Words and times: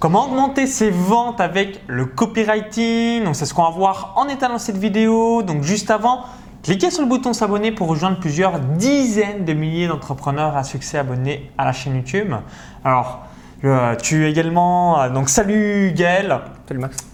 Comment 0.00 0.28
augmenter 0.28 0.66
ses 0.66 0.88
ventes 0.88 1.42
avec 1.42 1.82
le 1.86 2.06
copywriting? 2.06 3.22
Donc 3.22 3.36
c'est 3.36 3.44
ce 3.44 3.52
qu'on 3.52 3.64
va 3.64 3.68
voir 3.68 4.14
en 4.16 4.28
état 4.28 4.48
dans 4.48 4.58
cette 4.58 4.78
vidéo. 4.78 5.42
Donc 5.42 5.62
juste 5.62 5.90
avant, 5.90 6.24
cliquez 6.62 6.90
sur 6.90 7.02
le 7.02 7.08
bouton 7.08 7.34
s'abonner 7.34 7.70
pour 7.70 7.86
rejoindre 7.86 8.18
plusieurs 8.18 8.60
dizaines 8.60 9.44
de 9.44 9.52
milliers 9.52 9.88
d'entrepreneurs 9.88 10.56
à 10.56 10.64
succès 10.64 10.96
abonnés 10.96 11.52
à 11.58 11.66
la 11.66 11.72
chaîne 11.72 11.96
YouTube. 11.96 12.32
Alors, 12.82 13.20
euh, 13.64 13.94
tu 13.96 14.26
également 14.26 15.02
euh, 15.02 15.10
donc 15.10 15.28
salut 15.28 15.92
Gaël. 15.94 16.34
Salut 16.66 16.80
Max. 16.80 17.09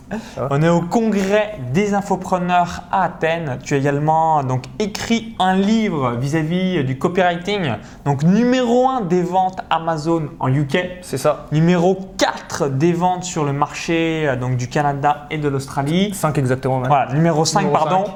On 0.50 0.62
est 0.62 0.68
au 0.68 0.82
congrès 0.82 1.58
des 1.72 1.94
infopreneurs 1.94 2.84
à 2.92 3.04
Athènes. 3.04 3.58
Tu 3.64 3.74
as 3.74 3.78
également 3.78 4.44
donc 4.44 4.64
écrit 4.78 5.34
un 5.38 5.56
livre 5.56 6.12
vis-à-vis 6.12 6.84
du 6.84 6.96
copywriting. 6.96 7.72
Donc 8.04 8.22
numéro 8.22 8.88
1 8.88 9.00
des 9.02 9.22
ventes 9.22 9.60
Amazon 9.68 10.28
en 10.38 10.52
UK. 10.52 10.78
C'est 11.02 11.18
ça. 11.18 11.46
Numéro 11.50 11.98
4 12.18 12.68
des 12.68 12.92
ventes 12.92 13.24
sur 13.24 13.44
le 13.44 13.52
marché 13.52 14.28
euh, 14.28 14.36
donc 14.36 14.56
du 14.56 14.68
Canada 14.68 15.26
et 15.30 15.38
de 15.38 15.48
l'Australie. 15.48 16.12
5 16.14 16.38
exactement 16.38 16.78
même. 16.78 16.88
Voilà, 16.88 17.12
numéro 17.12 17.44
5 17.44 17.62
Numéro 17.62 17.76
pardon. 17.84 18.04
cinq. 18.06 18.14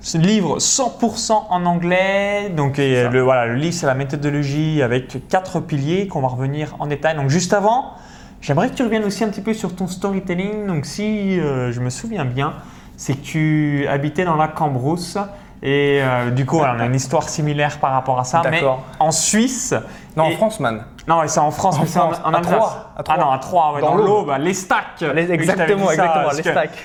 Ce 0.00 0.18
livre 0.18 0.58
100% 0.58 1.32
en 1.50 1.66
anglais. 1.66 2.50
Donc 2.56 2.78
et, 2.78 3.08
le, 3.08 3.20
voilà, 3.20 3.46
le 3.46 3.56
livre 3.56 3.74
c'est 3.74 3.86
la 3.86 3.94
méthodologie 3.94 4.80
avec 4.80 5.28
quatre 5.28 5.60
piliers 5.60 6.06
qu'on 6.06 6.20
va 6.20 6.28
revenir 6.28 6.76
en 6.78 6.86
détail. 6.86 7.16
Donc 7.16 7.28
juste 7.28 7.52
avant, 7.52 7.92
j'aimerais 8.40 8.68
que 8.70 8.74
tu 8.74 8.82
reviennes 8.82 9.04
aussi 9.04 9.24
un 9.24 9.28
petit 9.28 9.40
peu 9.42 9.54
sur 9.54 9.74
ton 9.74 9.86
storytelling. 9.86 10.66
Donc 10.66 10.86
si 10.86 11.38
euh, 11.40 11.72
je 11.72 11.80
me 11.80 11.90
souviens 11.90 12.24
bien, 12.24 12.54
c'est 12.96 13.14
que 13.14 13.22
tu 13.24 13.86
habitais 13.88 14.24
dans 14.24 14.36
la 14.36 14.48
Cambrousse. 14.48 15.18
Et 15.62 16.00
euh, 16.02 16.30
du 16.30 16.44
coup, 16.44 16.58
on 16.58 16.62
a 16.78 16.84
une 16.84 16.94
histoire 16.94 17.28
similaire 17.28 17.78
par 17.78 17.92
rapport 17.92 18.20
à 18.20 18.24
ça. 18.24 18.42
Mais 18.50 18.62
en 19.00 19.10
Suisse. 19.10 19.74
Non, 20.16 20.24
en 20.24 20.30
France, 20.32 20.60
man. 20.60 20.84
Non, 21.08 21.22
c'est 21.26 21.40
en 21.40 21.50
France, 21.50 21.76
En 21.78 21.80
mais 21.80 21.86
c'est 21.86 21.98
en, 21.98 22.10
en 22.10 22.34
à 22.34 22.38
Alsace. 22.38 22.52
Troyes, 22.54 22.92
à 22.96 23.02
Troyes. 23.02 23.16
Ah 23.18 23.24
non, 23.24 23.30
à 23.30 23.38
Troyes, 23.38 23.72
ouais, 23.74 23.80
Dans 23.80 23.96
dans, 23.96 24.04
l'Aube. 24.04 24.32
les 24.40 24.54
stacks. 24.54 25.00
Les- 25.14 25.30
exactement, 25.32 25.86
ça, 25.86 25.92
exactement, 25.94 26.30
les 26.36 26.42
stacks. 26.42 26.84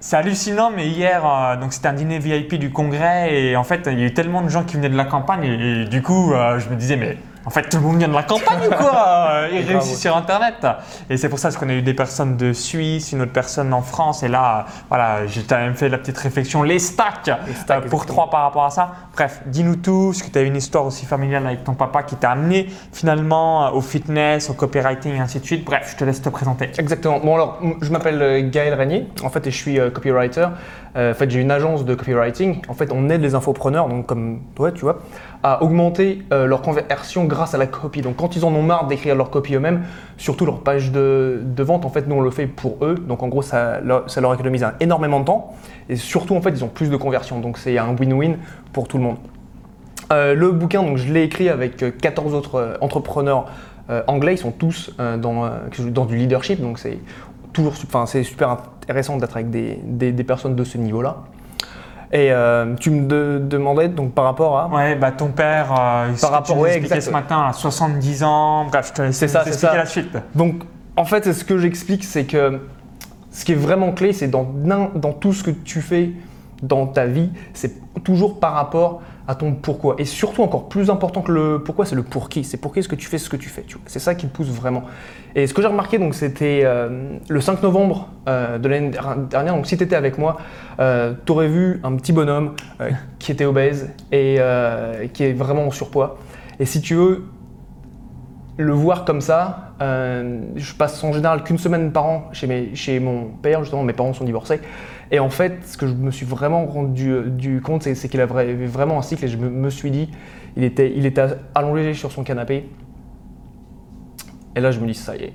C'est 0.00 0.16
hallucinant, 0.16 0.70
mais 0.74 0.86
hier, 0.88 1.22
euh, 1.26 1.56
donc 1.56 1.72
c'était 1.72 1.88
un 1.88 1.92
dîner 1.92 2.18
VIP 2.18 2.54
du 2.54 2.70
congrès 2.70 3.34
et 3.34 3.56
en 3.56 3.64
fait, 3.64 3.88
il 3.90 3.98
y 3.98 4.02
a 4.02 4.06
eu 4.06 4.14
tellement 4.14 4.42
de 4.42 4.48
gens 4.48 4.62
qui 4.64 4.76
venaient 4.76 4.88
de 4.88 4.96
la 4.96 5.04
campagne 5.04 5.44
et, 5.44 5.82
et 5.82 5.84
du 5.86 6.02
coup, 6.02 6.32
euh, 6.32 6.58
je 6.60 6.68
me 6.70 6.76
disais, 6.76 6.96
mais 6.96 7.18
en 7.44 7.50
fait, 7.50 7.68
tout 7.68 7.76
le 7.78 7.82
monde 7.82 7.98
vient 7.98 8.08
de 8.08 8.14
la 8.14 8.22
campagne 8.22 8.66
ou 8.66 8.74
quoi 8.74 8.88
Euh, 9.28 9.48
Grave. 9.50 9.66
réussissent 9.68 10.00
sur 10.00 10.16
Internet. 10.16 10.66
Et 11.10 11.16
c'est 11.16 11.28
pour 11.28 11.38
ça 11.38 11.50
qu'on 11.50 11.68
a 11.68 11.72
eu 11.72 11.82
des 11.82 11.94
personnes 11.94 12.36
de 12.36 12.52
Suisse, 12.52 13.12
une 13.12 13.22
autre 13.22 13.32
personne 13.32 13.72
en 13.72 13.82
France 13.82 14.22
et 14.22 14.28
là, 14.28 14.66
voilà, 14.88 15.26
j'ai 15.26 15.42
quand 15.42 15.56
même 15.56 15.74
fait 15.74 15.88
la 15.88 15.98
petite 15.98 16.18
réflexion, 16.18 16.62
les 16.62 16.78
stacks, 16.78 17.30
Les 17.46 17.54
stacks, 17.54 17.84
euh, 17.84 17.88
pour 17.88 18.06
trois 18.06 18.30
par 18.30 18.42
rapport 18.42 18.64
à 18.64 18.70
ça. 18.70 18.92
Bref, 19.14 19.40
dis-nous 19.46 19.76
tout, 19.76 20.12
est-ce 20.14 20.24
que 20.24 20.30
tu 20.30 20.38
as 20.38 20.42
une 20.42 20.56
histoire 20.56 20.84
aussi 20.86 21.06
familiale 21.06 21.46
avec 21.46 21.64
ton 21.64 21.74
papa 21.74 22.02
qui 22.02 22.16
t'a 22.16 22.30
amené 22.30 22.68
finalement 22.92 23.66
euh, 23.66 23.70
au 23.70 23.80
fitness, 23.80 24.50
au 24.50 24.54
copywriting 24.54 25.14
et 25.14 25.20
ainsi 25.20 25.40
de 25.40 25.44
suite. 25.44 25.64
Bref, 25.64 25.90
je 25.92 25.96
te 25.96 26.04
laisse 26.04 26.22
te 26.22 26.28
présenter. 26.28 26.70
Exactement. 26.78 27.20
Bon 27.20 27.34
alors, 27.34 27.60
je 27.80 27.90
m'appelle 27.90 28.50
Gaël 28.50 28.74
Régnier, 28.74 29.08
en 29.22 29.30
fait, 29.30 29.46
et 29.46 29.50
je 29.50 29.56
suis 29.56 29.78
copywriter. 29.92 30.46
Euh, 30.96 31.12
en 31.12 31.14
fait, 31.14 31.30
j'ai 31.30 31.40
une 31.40 31.50
agence 31.50 31.84
de 31.84 31.94
copywriting. 31.94 32.62
En 32.68 32.74
fait, 32.74 32.90
on 32.92 33.08
aide 33.10 33.20
les 33.22 33.34
infopreneurs, 33.34 33.88
donc 33.88 34.06
comme 34.06 34.40
toi, 34.54 34.72
tu 34.72 34.80
vois, 34.82 34.98
à 35.42 35.62
augmenter 35.62 36.22
euh, 36.32 36.46
leur 36.46 36.62
conversion 36.62 37.24
grâce 37.24 37.54
à 37.54 37.58
la 37.58 37.66
copie. 37.66 38.02
Donc, 38.02 38.16
quand 38.16 38.34
ils 38.34 38.44
en 38.44 38.52
ont 38.54 38.62
marre 38.62 38.86
d'écrire 38.88 39.14
leur 39.14 39.30
copie 39.30 39.54
eux-mêmes, 39.54 39.82
surtout 40.16 40.44
leur 40.46 40.60
page 40.60 40.90
de, 40.90 41.40
de 41.44 41.62
vente, 41.62 41.84
en 41.84 41.90
fait, 41.90 42.06
nous, 42.08 42.16
on 42.16 42.20
le 42.20 42.30
fait 42.30 42.46
pour 42.48 42.76
eux. 42.84 42.96
Donc, 42.96 43.22
en 43.22 43.28
gros, 43.28 43.42
ça 43.42 43.80
leur, 43.80 44.10
ça 44.10 44.20
leur 44.20 44.34
économise 44.34 44.64
un- 44.64 44.74
énormément 44.80 45.20
de 45.20 45.26
temps. 45.26 45.54
Et 45.88 45.94
surtout, 45.96 46.34
en 46.34 46.40
fait, 46.40 46.50
ils 46.50 46.64
ont 46.64 46.68
plus 46.68 46.90
de 46.90 46.96
conversion. 46.96 47.38
Donc, 47.40 47.56
c'est 47.58 47.78
un 47.78 47.94
win-win 47.94 48.36
pour 48.72 48.88
tout 48.88 48.98
le 48.98 49.04
monde. 49.04 49.16
Euh, 50.12 50.34
le 50.34 50.50
bouquin, 50.50 50.82
donc, 50.82 50.96
je 50.96 51.12
l'ai 51.12 51.22
écrit 51.22 51.48
avec 51.48 51.82
euh, 51.82 51.90
14 51.90 52.34
autres 52.34 52.54
euh, 52.56 52.74
entrepreneurs 52.80 53.46
euh, 53.90 54.02
anglais. 54.08 54.34
Ils 54.34 54.38
sont 54.38 54.50
tous 54.52 54.90
dans, 54.98 55.48
dans 55.90 56.04
du 56.04 56.16
leadership, 56.16 56.60
donc 56.60 56.78
c'est 56.78 56.98
toujours, 57.52 57.72
enfin, 57.84 58.06
c'est 58.06 58.22
super 58.24 58.50
intéressant 58.50 59.16
d'être 59.16 59.36
avec 59.36 59.50
des- 59.50 59.78
des 60.12 60.24
personnes 60.24 60.54
de 60.56 60.64
ce 60.64 60.76
niveau-là. 60.78 61.18
Et 62.10 62.32
euh, 62.32 62.74
tu 62.80 62.90
me 62.90 63.06
de- 63.06 63.38
demandais 63.38 63.88
donc 63.88 64.12
par 64.14 64.24
rapport 64.24 64.58
à. 64.58 64.68
Ouais, 64.68 64.94
bah 64.96 65.10
ton 65.10 65.28
père, 65.28 65.72
euh, 65.78 66.12
que 66.28 66.32
rapport- 66.32 66.56
tu 66.56 66.62
ouais, 66.62 67.00
ce 67.00 67.10
matin, 67.10 67.46
à 67.48 67.52
70 67.52 68.24
ans. 68.24 68.64
Bref, 68.66 68.88
je 68.88 68.92
te 68.94 69.02
laisse 69.02 69.16
C'est 69.16 69.28
ça, 69.28 69.40
expliquer 69.40 69.72
ça. 69.72 69.76
la 69.76 69.86
suite. 69.86 70.16
Donc, 70.34 70.62
en 70.96 71.04
fait, 71.04 71.30
ce 71.32 71.44
que 71.44 71.58
j'explique, 71.58 72.04
c'est 72.04 72.24
que 72.24 72.60
ce 73.30 73.44
qui 73.44 73.52
est 73.52 73.56
vraiment 73.56 73.92
clé, 73.92 74.12
c'est 74.14 74.28
dans, 74.28 74.44
dans 74.94 75.12
tout 75.12 75.32
ce 75.34 75.44
que 75.44 75.50
tu 75.50 75.82
fais 75.82 76.10
dans 76.62 76.86
ta 76.86 77.04
vie, 77.06 77.30
c'est 77.52 77.74
toujours 78.04 78.40
par 78.40 78.54
rapport 78.54 79.02
à 79.28 79.34
ton 79.34 79.52
pourquoi. 79.52 79.94
Et 79.98 80.04
surtout, 80.04 80.42
encore 80.42 80.68
plus 80.68 80.90
important 80.90 81.22
que 81.22 81.30
le 81.30 81.62
pourquoi, 81.62 81.84
c'est 81.84 81.94
le 81.94 82.02
pour 82.02 82.28
qui. 82.28 82.42
C'est 82.42 82.56
pour 82.56 82.72
qui 82.72 82.80
est-ce 82.80 82.88
que 82.88 82.96
tu 82.96 83.06
fais 83.06 83.18
ce 83.18 83.28
que 83.28 83.36
tu 83.36 83.48
fais. 83.48 83.64
C'est 83.86 83.98
ça 83.98 84.14
qui 84.14 84.26
te 84.26 84.34
pousse 84.34 84.48
vraiment. 84.48 84.84
Et 85.34 85.46
ce 85.46 85.54
que 85.54 85.62
j'ai 85.62 85.68
remarqué, 85.68 85.98
donc, 85.98 86.14
c'était 86.14 86.62
euh, 86.64 87.18
le 87.28 87.40
5 87.40 87.62
novembre 87.62 88.08
euh, 88.26 88.58
de 88.58 88.68
l'année 88.68 88.90
dernière. 89.30 89.54
Donc, 89.54 89.66
si 89.66 89.76
tu 89.76 89.84
étais 89.84 89.96
avec 89.96 90.18
moi, 90.18 90.38
tu 90.78 91.32
aurais 91.32 91.48
vu 91.48 91.80
un 91.84 91.94
petit 91.96 92.12
bonhomme 92.12 92.54
euh, 92.80 92.90
qui 93.18 93.30
était 93.30 93.44
obèse 93.44 93.90
et 94.10 94.36
euh, 94.38 95.06
qui 95.12 95.24
est 95.24 95.32
vraiment 95.32 95.66
en 95.66 95.70
surpoids. 95.70 96.18
Et 96.58 96.64
si 96.64 96.80
tu 96.80 96.94
veux, 96.94 97.24
le 98.58 98.72
voir 98.72 99.04
comme 99.04 99.20
ça, 99.20 99.72
euh, 99.80 100.40
je 100.56 100.74
passe 100.74 101.02
en 101.04 101.12
général 101.12 101.44
qu'une 101.44 101.58
semaine 101.58 101.92
par 101.92 102.06
an 102.06 102.28
chez, 102.32 102.48
mes, 102.48 102.74
chez 102.74 102.98
mon 102.98 103.26
père, 103.26 103.60
justement, 103.62 103.84
mes 103.84 103.92
parents 103.92 104.12
sont 104.12 104.24
divorcés. 104.24 104.60
Et 105.10 105.20
en 105.20 105.30
fait, 105.30 105.66
ce 105.66 105.76
que 105.76 105.86
je 105.86 105.94
me 105.94 106.10
suis 106.10 106.26
vraiment 106.26 106.66
rendu 106.66 107.10
euh, 107.10 107.60
compte, 107.60 107.82
c'est, 107.82 108.08
qu'il 108.08 108.20
avait 108.20 108.66
vraiment 108.66 108.98
un 108.98 109.02
cycle 109.02 109.24
et 109.24 109.28
je 109.28 109.38
me, 109.38 109.70
suis 109.70 109.90
dit, 109.90 110.10
il 110.56 110.64
était, 110.64 110.92
allongé 111.54 111.94
sur 111.94 112.12
son 112.12 112.24
canapé. 112.24 112.68
Et 114.54 114.60
là, 114.60 114.70
je 114.70 114.80
me 114.80 114.86
dis, 114.86 114.94
ça 114.94 115.16
y 115.16 115.24
est, 115.24 115.32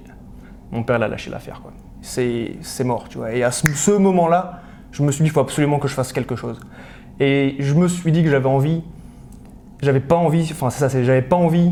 mon 0.71 0.83
père 0.83 0.99
l'a 0.99 1.07
lâché 1.07 1.31
l'affaire. 1.31 1.61
C'est, 2.01 2.83
mort, 2.83 3.09
tu 3.09 3.17
vois. 3.17 3.33
Et 3.33 3.43
à 3.43 3.51
ce, 3.51 3.91
moment-là, 3.91 4.61
je 4.91 5.01
me 5.01 5.11
suis 5.11 5.23
dit, 5.23 5.29
il 5.29 5.33
faut 5.33 5.39
absolument 5.39 5.79
que 5.79 5.87
je 5.87 5.93
fasse 5.93 6.13
quelque 6.13 6.35
chose. 6.35 6.59
Et 7.19 7.55
je 7.59 7.73
me 7.73 7.87
suis 7.87 8.11
dit 8.11 8.23
que 8.23 8.29
j'avais 8.29 8.47
envie, 8.47 8.83
j'avais 9.81 9.99
pas 9.99 10.15
envie, 10.15 10.47
enfin 10.51 10.69
c'est 10.69 10.87
ça, 10.87 11.03
j'avais 11.03 11.21
pas 11.21 11.35
envie 11.35 11.71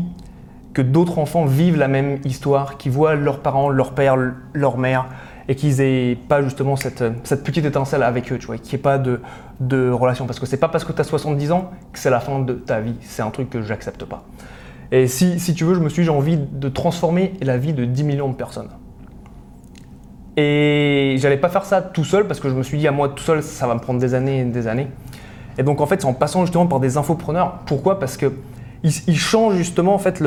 que 0.72 0.82
d'autres 0.82 1.18
enfants 1.18 1.44
vivent 1.44 1.76
la 1.76 1.88
même 1.88 2.18
histoire, 2.24 2.78
qu'ils 2.78 2.92
voient 2.92 3.14
leurs 3.14 3.40
parents, 3.40 3.68
leur 3.68 3.92
père, 3.92 4.16
leur 4.54 4.78
mère, 4.78 5.08
et 5.48 5.54
qu'ils 5.54 5.80
aient 5.80 6.16
pas 6.28 6.42
justement 6.42 6.76
cette, 6.76 7.02
petite 7.42 7.64
étincelle 7.64 8.02
avec 8.02 8.32
eux, 8.32 8.38
tu 8.38 8.46
vois, 8.46 8.58
qu'il 8.58 8.70
n'y 8.70 8.80
ait 8.80 8.82
pas 8.82 8.98
de, 8.98 9.90
relation. 9.90 10.26
Parce 10.26 10.40
que 10.40 10.46
c'est 10.46 10.56
pas 10.56 10.68
parce 10.68 10.84
que 10.84 10.92
tu 10.92 11.00
as 11.00 11.04
70 11.04 11.52
ans 11.52 11.70
que 11.92 11.98
c'est 11.98 12.10
la 12.10 12.20
fin 12.20 12.38
de 12.40 12.54
ta 12.54 12.80
vie. 12.80 12.94
C'est 13.00 13.22
un 13.22 13.30
truc 13.30 13.50
que 13.50 13.62
j'accepte 13.62 14.04
pas. 14.04 14.24
Et 14.90 15.06
si, 15.06 15.36
tu 15.54 15.64
veux, 15.64 15.74
je 15.74 15.80
me 15.80 15.88
suis 15.88 16.02
dit, 16.02 16.06
j'ai 16.06 16.10
envie 16.10 16.36
de 16.36 16.68
transformer 16.68 17.34
la 17.40 17.56
vie 17.56 17.72
de 17.72 17.84
10 17.84 18.04
millions 18.04 18.28
de 18.28 18.34
personnes. 18.34 18.68
Et 20.36 21.16
j'allais 21.18 21.36
pas 21.36 21.48
faire 21.48 21.64
ça 21.64 21.82
tout 21.82 22.04
seul 22.04 22.26
parce 22.26 22.40
que 22.40 22.48
je 22.48 22.54
me 22.54 22.62
suis 22.62 22.78
dit, 22.78 22.86
à 22.86 22.92
moi 22.92 23.08
tout 23.08 23.22
seul, 23.22 23.42
ça 23.42 23.66
va 23.66 23.74
me 23.74 23.80
prendre 23.80 24.00
des 24.00 24.14
années 24.14 24.40
et 24.40 24.44
des 24.44 24.66
années. 24.66 24.88
Et 25.58 25.62
donc 25.62 25.80
en 25.80 25.86
fait, 25.86 26.00
c'est 26.00 26.06
en 26.06 26.14
passant 26.14 26.42
justement 26.42 26.66
par 26.66 26.80
des 26.80 26.96
infopreneurs. 26.96 27.58
Pourquoi? 27.66 27.98
Parce 27.98 28.16
que 28.16 28.32
ils, 28.82 28.92
ils 29.06 29.18
changent 29.18 29.56
justement 29.56 29.94
en 29.94 29.98
fait 29.98 30.22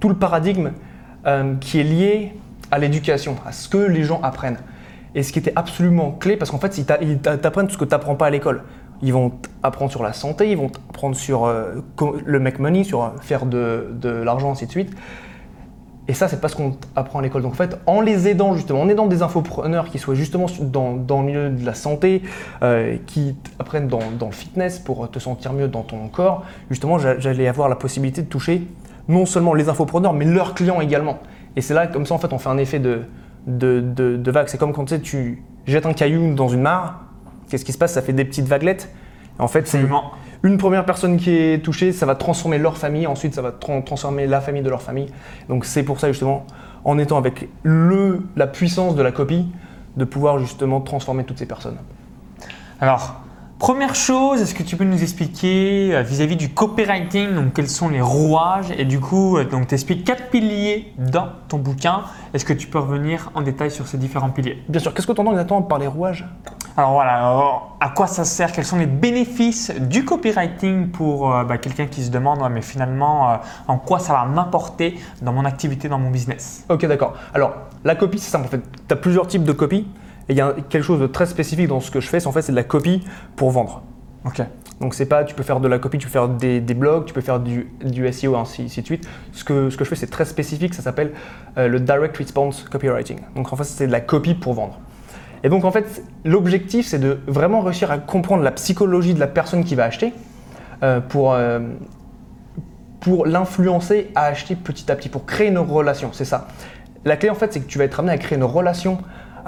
tout 0.00 0.08
le 0.08 0.14
paradigme 0.14 0.72
euh, 1.26 1.54
qui 1.60 1.80
est 1.80 1.84
lié 1.84 2.32
à 2.70 2.78
l'éducation, 2.78 3.36
à 3.46 3.52
ce 3.52 3.68
que 3.68 3.78
les 3.78 4.04
gens 4.04 4.20
apprennent. 4.22 4.58
Et 5.14 5.22
ce 5.22 5.32
qui 5.32 5.38
était 5.38 5.52
absolument 5.56 6.12
clé, 6.12 6.36
parce 6.36 6.50
qu'en 6.50 6.58
fait, 6.58 6.78
ils 6.78 6.84
t'a- 6.84 6.98
ils 7.00 7.18
t'a- 7.18 7.38
t'apprennent 7.38 7.70
ce 7.70 7.78
que 7.78 7.84
tu 7.84 7.90
n'apprends 7.90 8.14
pas 8.14 8.26
à 8.26 8.30
l'école. 8.30 8.62
Ils 9.02 9.12
vont 9.12 9.32
apprendre 9.62 9.90
sur 9.90 10.02
la 10.02 10.12
santé, 10.12 10.50
ils 10.50 10.56
vont 10.56 10.70
apprendre 10.90 11.16
sur 11.16 11.46
euh, 11.46 11.76
le 12.24 12.40
make 12.40 12.58
money, 12.58 12.84
sur 12.84 13.02
euh, 13.04 13.08
faire 13.20 13.46
de, 13.46 13.88
l'argent, 14.24 14.50
ainsi 14.52 14.66
de 14.66 14.70
suite. 14.70 14.90
Et 16.08 16.14
ça, 16.14 16.26
c'est 16.26 16.40
pas 16.40 16.48
ce 16.48 16.56
qu'on 16.56 16.76
apprend 16.96 17.18
à 17.18 17.22
l'école. 17.22 17.42
Donc 17.42 17.52
en 17.52 17.56
fait, 17.56 17.78
en 17.86 18.00
les 18.00 18.28
aidant 18.28 18.54
justement, 18.54 18.80
en 18.80 18.88
aidant 18.88 19.06
des 19.06 19.22
infopreneurs 19.22 19.90
qui 19.90 19.98
soient 19.98 20.14
justement 20.14 20.46
dans, 20.60 21.20
le 21.20 21.26
milieu 21.26 21.50
de 21.50 21.64
la 21.64 21.74
santé, 21.74 22.22
euh, 22.62 22.96
qui 23.06 23.36
apprennent 23.58 23.88
dans, 23.88 24.00
le 24.20 24.32
fitness 24.32 24.78
pour 24.78 25.10
te 25.10 25.18
sentir 25.18 25.52
mieux 25.52 25.68
dans 25.68 25.82
ton 25.82 26.08
corps, 26.08 26.44
justement, 26.70 26.98
j'a- 26.98 27.18
j'allais 27.18 27.46
avoir 27.46 27.68
la 27.68 27.76
possibilité 27.76 28.22
de 28.22 28.28
toucher 28.28 28.66
non 29.06 29.26
seulement 29.26 29.54
les 29.54 29.68
infopreneurs, 29.68 30.12
mais 30.12 30.24
leurs 30.24 30.54
clients 30.54 30.80
également. 30.80 31.18
Et 31.58 31.60
c'est 31.60 31.74
là, 31.74 31.88
comme 31.88 32.06
ça, 32.06 32.14
en 32.14 32.18
fait, 32.18 32.32
on 32.32 32.38
fait 32.38 32.50
un 32.50 32.56
effet 32.56 32.78
de, 32.78 33.00
de, 33.48 33.80
de, 33.80 34.16
de 34.16 34.30
vague. 34.30 34.46
C'est 34.46 34.58
comme 34.58 34.72
quand 34.72 34.84
tu 34.84 34.94
sais, 34.94 35.00
tu 35.00 35.42
jettes 35.66 35.86
un 35.86 35.92
caillou 35.92 36.32
dans 36.32 36.46
une 36.46 36.62
mare, 36.62 37.00
qu'est-ce 37.48 37.64
qui 37.64 37.72
se 37.72 37.78
passe? 37.78 37.94
Ça 37.94 38.00
fait 38.00 38.12
des 38.12 38.24
petites 38.24 38.46
vaguelettes. 38.46 38.88
Et 39.38 39.42
en 39.42 39.48
fait, 39.48 39.66
c'est 39.66 39.80
une 40.44 40.56
première 40.56 40.84
personne 40.84 41.16
qui 41.16 41.36
est 41.36 41.64
touchée, 41.64 41.90
ça 41.90 42.06
va 42.06 42.14
transformer 42.14 42.58
leur 42.58 42.76
famille, 42.76 43.08
ensuite 43.08 43.34
ça 43.34 43.42
va 43.42 43.50
tran- 43.50 43.82
transformer 43.82 44.28
la 44.28 44.40
famille 44.40 44.62
de 44.62 44.70
leur 44.70 44.82
famille. 44.82 45.08
Donc 45.48 45.64
c'est 45.64 45.82
pour 45.82 45.98
ça 45.98 46.06
justement, 46.06 46.46
en 46.84 46.96
étant 46.96 47.18
avec 47.18 47.48
le, 47.64 48.22
la 48.36 48.46
puissance 48.46 48.94
de 48.94 49.02
la 49.02 49.10
copie, 49.10 49.48
de 49.96 50.04
pouvoir 50.04 50.38
justement 50.38 50.80
transformer 50.80 51.24
toutes 51.24 51.38
ces 51.38 51.46
personnes. 51.46 51.78
Alors, 52.80 53.20
Première 53.58 53.96
chose, 53.96 54.40
est-ce 54.40 54.54
que 54.54 54.62
tu 54.62 54.76
peux 54.76 54.84
nous 54.84 55.02
expliquer 55.02 55.90
euh, 55.92 56.02
vis-à-vis 56.02 56.36
du 56.36 56.48
copywriting, 56.48 57.34
donc 57.34 57.54
quels 57.54 57.68
sont 57.68 57.88
les 57.88 58.00
rouages? 58.00 58.70
Et 58.78 58.84
du 58.84 59.00
coup, 59.00 59.36
euh, 59.36 59.44
donc 59.44 59.66
tu 59.66 59.74
expliques 59.74 60.04
quatre 60.04 60.30
piliers 60.30 60.92
dans 60.96 61.30
ton 61.48 61.58
bouquin. 61.58 62.02
Est-ce 62.32 62.44
que 62.44 62.52
tu 62.52 62.68
peux 62.68 62.78
revenir 62.78 63.32
en 63.34 63.42
détail 63.42 63.72
sur 63.72 63.88
ces 63.88 63.98
différents 63.98 64.30
piliers? 64.30 64.62
Bien 64.68 64.80
sûr, 64.80 64.94
qu'est-ce 64.94 65.08
que 65.08 65.12
tu 65.12 65.20
entends 65.20 65.32
exactement 65.32 65.62
par 65.62 65.80
les 65.80 65.88
rouages? 65.88 66.24
Alors 66.76 66.92
voilà, 66.92 67.14
alors, 67.14 67.76
à 67.80 67.88
quoi 67.88 68.06
ça 68.06 68.24
sert? 68.24 68.52
Quels 68.52 68.64
sont 68.64 68.78
les 68.78 68.86
bénéfices 68.86 69.72
du 69.72 70.04
copywriting 70.04 70.90
pour 70.90 71.34
euh, 71.34 71.42
bah, 71.42 71.58
quelqu'un 71.58 71.86
qui 71.86 72.04
se 72.04 72.12
demande, 72.12 72.40
Ouais, 72.40 72.50
mais 72.50 72.62
finalement, 72.62 73.28
euh, 73.28 73.36
en 73.66 73.76
quoi 73.78 73.98
ça 73.98 74.12
va 74.12 74.24
m'apporter 74.24 75.00
dans 75.20 75.32
mon 75.32 75.44
activité, 75.44 75.88
dans 75.88 75.98
mon 75.98 76.10
business? 76.10 76.64
Ok, 76.68 76.86
d'accord. 76.86 77.14
Alors, 77.34 77.54
la 77.82 77.96
copie, 77.96 78.20
c'est 78.20 78.30
simple. 78.30 78.46
En 78.46 78.50
fait, 78.50 78.62
tu 78.86 78.94
as 78.94 78.96
plusieurs 78.96 79.26
types 79.26 79.42
de 79.42 79.50
copies. 79.50 79.88
Et 80.28 80.32
il 80.34 80.36
y 80.36 80.40
a 80.40 80.54
quelque 80.68 80.82
chose 80.82 81.00
de 81.00 81.06
très 81.06 81.26
spécifique 81.26 81.68
dans 81.68 81.80
ce 81.80 81.90
que 81.90 82.00
je 82.00 82.08
fais, 82.08 82.20
c'est 82.20 82.26
en 82.26 82.32
fait, 82.32 82.42
c'est 82.42 82.52
de 82.52 82.56
la 82.56 82.64
copie 82.64 83.02
pour 83.36 83.50
vendre. 83.50 83.82
Ok. 84.24 84.42
Donc, 84.80 84.94
c'est 84.94 85.06
pas, 85.06 85.24
tu 85.24 85.34
peux 85.34 85.42
faire 85.42 85.60
de 85.60 85.68
la 85.68 85.78
copie, 85.78 85.98
tu 85.98 86.06
peux 86.06 86.12
faire 86.12 86.28
des, 86.28 86.60
des 86.60 86.74
blogs, 86.74 87.04
tu 87.06 87.12
peux 87.12 87.20
faire 87.20 87.40
du, 87.40 87.68
du 87.84 88.10
SEO, 88.12 88.36
ainsi, 88.36 88.62
ainsi 88.62 88.80
de 88.80 88.86
suite. 88.86 89.08
Ce 89.32 89.42
que, 89.42 89.70
ce 89.70 89.76
que 89.76 89.84
je 89.84 89.88
fais, 89.88 89.96
c'est 89.96 90.06
très 90.06 90.24
spécifique, 90.24 90.74
ça 90.74 90.82
s'appelle 90.82 91.12
euh, 91.56 91.66
le 91.66 91.80
Direct 91.80 92.16
Response 92.16 92.64
Copywriting. 92.70 93.18
Donc, 93.34 93.52
en 93.52 93.56
fait, 93.56 93.64
c'est 93.64 93.86
de 93.86 93.92
la 93.92 94.00
copie 94.00 94.34
pour 94.34 94.54
vendre. 94.54 94.78
Et 95.42 95.48
donc, 95.48 95.64
en 95.64 95.72
fait, 95.72 96.04
l'objectif, 96.24 96.86
c'est 96.86 96.98
de 96.98 97.18
vraiment 97.26 97.60
réussir 97.60 97.90
à 97.90 97.98
comprendre 97.98 98.42
la 98.42 98.52
psychologie 98.52 99.14
de 99.14 99.20
la 99.20 99.26
personne 99.26 99.64
qui 99.64 99.74
va 99.74 99.84
acheter 99.84 100.12
euh, 100.82 101.00
pour, 101.00 101.32
euh, 101.32 101.60
pour 103.00 103.26
l'influencer 103.26 104.10
à 104.14 104.26
acheter 104.26 104.54
petit 104.54 104.90
à 104.92 104.96
petit, 104.96 105.08
pour 105.08 105.26
créer 105.26 105.48
une 105.48 105.58
relation. 105.58 106.10
C'est 106.12 106.24
ça. 106.24 106.48
La 107.04 107.16
clé, 107.16 107.30
en 107.30 107.34
fait, 107.34 107.52
c'est 107.52 107.60
que 107.60 107.66
tu 107.66 107.78
vas 107.78 107.84
être 107.84 107.98
amené 107.98 108.12
à 108.12 108.18
créer 108.18 108.36
une 108.36 108.44
relation 108.44 108.98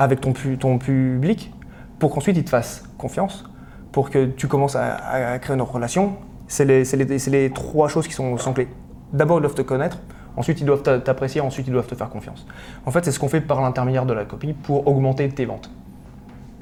avec 0.00 0.20
ton, 0.20 0.32
pu- 0.32 0.56
ton 0.58 0.78
public 0.78 1.52
pour 2.00 2.10
qu'ensuite 2.10 2.36
il 2.36 2.42
te 2.44 2.50
fasse 2.50 2.82
confiance, 2.98 3.44
pour 3.92 4.10
que 4.10 4.24
tu 4.24 4.48
commences 4.48 4.74
à, 4.74 4.96
à 5.34 5.38
créer 5.38 5.54
une 5.54 5.62
relation. 5.62 6.14
C'est 6.48 6.64
les, 6.64 7.50
trois 7.50 7.88
choses 7.88 8.08
qui 8.08 8.14
sont, 8.14 8.36
sont 8.38 8.52
clés. 8.52 8.68
D'abord, 9.12 9.38
ils 9.38 9.42
doivent 9.42 9.54
te 9.54 9.62
connaître. 9.62 9.98
Ensuite, 10.36 10.60
ils 10.60 10.64
doivent 10.64 10.82
t'a- 10.82 10.98
t'apprécier. 10.98 11.40
Ensuite, 11.40 11.66
ils 11.68 11.72
doivent 11.72 11.86
te 11.86 11.94
faire 11.94 12.08
confiance. 12.08 12.46
En 12.86 12.90
fait, 12.90 13.04
c'est 13.04 13.12
ce 13.12 13.20
qu'on 13.20 13.28
fait 13.28 13.40
par 13.42 13.60
l'intermédiaire 13.60 14.06
de 14.06 14.14
la 14.14 14.24
copie 14.24 14.54
pour 14.54 14.88
augmenter 14.88 15.28
tes 15.28 15.44
ventes. 15.44 15.70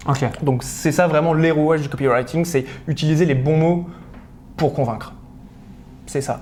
Ok. 0.06 0.24
Donc 0.42 0.62
c'est 0.62 0.92
ça 0.92 1.06
vraiment 1.06 1.32
les 1.32 1.50
rouages 1.50 1.82
du 1.82 1.88
copywriting, 1.88 2.44
c'est 2.44 2.64
utiliser 2.86 3.24
les 3.24 3.34
bons 3.34 3.56
mots 3.56 3.86
pour 4.56 4.74
convaincre. 4.74 5.12
C'est 6.06 6.22
ça. 6.22 6.40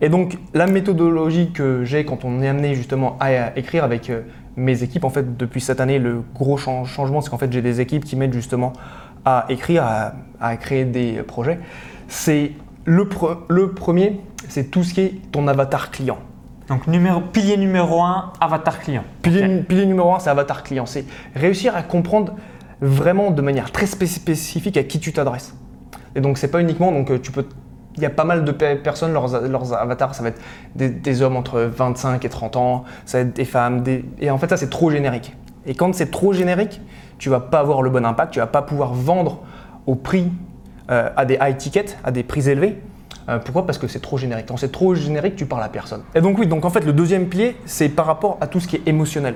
Et 0.00 0.08
donc 0.08 0.38
la 0.52 0.66
méthodologie 0.66 1.52
que 1.52 1.84
j'ai 1.84 2.04
quand 2.04 2.24
on 2.24 2.42
est 2.42 2.48
amené 2.48 2.74
justement 2.74 3.16
à 3.20 3.56
écrire 3.56 3.84
avec 3.84 4.10
euh, 4.10 4.22
mes 4.56 4.82
équipes, 4.82 5.04
en 5.04 5.10
fait 5.10 5.36
depuis 5.36 5.60
cette 5.60 5.80
année, 5.80 5.98
le 5.98 6.22
gros 6.34 6.56
chan- 6.56 6.84
changement, 6.84 7.20
c'est 7.20 7.30
qu'en 7.30 7.38
fait 7.38 7.52
j'ai 7.52 7.62
des 7.62 7.80
équipes 7.80 8.04
qui 8.04 8.16
m'aident 8.16 8.32
justement 8.34 8.72
à 9.24 9.46
écrire, 9.48 9.84
à, 9.84 10.12
à 10.40 10.56
créer 10.56 10.84
des 10.84 11.14
projets. 11.22 11.58
C'est 12.08 12.52
le, 12.84 13.04
pre- 13.04 13.38
le 13.48 13.72
premier, 13.72 14.20
c'est 14.48 14.70
tout 14.70 14.84
ce 14.84 14.94
qui 14.94 15.00
est 15.00 15.14
ton 15.32 15.48
avatar 15.48 15.90
client. 15.90 16.18
Donc 16.68 16.86
numéro, 16.86 17.20
pilier 17.20 17.56
numéro 17.56 18.02
1, 18.02 18.32
avatar 18.40 18.80
client. 18.80 19.04
Pilier, 19.68 19.86
numéro 19.86 20.14
un, 20.14 20.18
c'est 20.18 20.30
avatar 20.30 20.62
client. 20.62 20.86
C'est 20.86 21.04
réussir 21.34 21.74
à 21.76 21.82
comprendre 21.82 22.34
vraiment 22.80 23.30
de 23.30 23.42
manière 23.42 23.70
très 23.72 23.86
spé- 23.86 24.06
spécifique 24.06 24.76
à 24.76 24.82
qui 24.84 24.98
tu 25.00 25.12
t'adresses. 25.12 25.54
Et 26.14 26.20
donc, 26.20 26.38
c'est 26.38 26.48
pas 26.48 26.60
uniquement, 26.60 26.92
donc 26.92 27.10
euh, 27.10 27.18
tu 27.18 27.32
peux. 27.32 27.44
Il 27.96 28.02
y 28.02 28.06
a 28.06 28.10
pas 28.10 28.24
mal 28.24 28.44
de 28.44 28.52
pe- 28.52 28.76
personnes, 28.76 29.12
leurs, 29.12 29.72
avatars, 29.74 30.14
ça 30.14 30.22
va 30.22 30.30
être 30.30 30.40
des, 30.74 31.22
hommes 31.22 31.36
entre 31.36 31.60
25 31.60 32.24
et 32.24 32.28
30 32.28 32.56
ans, 32.56 32.84
ça 33.06 33.18
va 33.18 33.22
être 33.22 33.34
des 33.34 33.44
femmes, 33.44 33.84
et 34.18 34.30
en 34.30 34.38
fait, 34.38 34.48
ça, 34.48 34.56
c'est 34.56 34.70
trop 34.70 34.90
générique. 34.90 35.36
Et 35.66 35.74
quand 35.74 35.94
c'est 35.94 36.10
trop 36.10 36.32
générique, 36.32 36.80
tu 37.18 37.28
vas 37.28 37.40
pas 37.40 37.60
avoir 37.60 37.82
le 37.82 37.90
bon 37.90 38.04
impact, 38.04 38.32
tu 38.32 38.40
vas 38.40 38.46
pas 38.46 38.62
pouvoir 38.62 38.92
vendre 38.94 39.40
au 39.86 39.94
prix, 39.94 40.30
euh, 40.90 41.08
à 41.16 41.24
des 41.24 41.38
high 41.40 41.56
tickets, 41.56 41.96
à 42.04 42.10
des 42.10 42.22
prix 42.22 42.48
élevés. 42.48 42.78
Euh, 43.28 43.38
pourquoi? 43.38 43.64
Parce 43.64 43.78
que 43.78 43.86
c'est 43.86 44.00
trop 44.00 44.18
générique. 44.18 44.46
Quand 44.46 44.58
c'est 44.58 44.72
trop 44.72 44.94
générique, 44.94 45.36
tu 45.36 45.46
parles 45.46 45.62
à 45.62 45.68
personne. 45.68 46.02
Et 46.14 46.20
donc 46.20 46.38
oui, 46.38 46.46
donc 46.46 46.64
en 46.64 46.70
fait, 46.70 46.84
le 46.84 46.92
deuxième 46.92 47.26
pilier, 47.28 47.56
c'est 47.64 47.88
par 47.88 48.06
rapport 48.06 48.36
à 48.40 48.46
tout 48.46 48.60
ce 48.60 48.68
qui 48.68 48.76
est 48.76 48.86
émotionnel. 48.86 49.34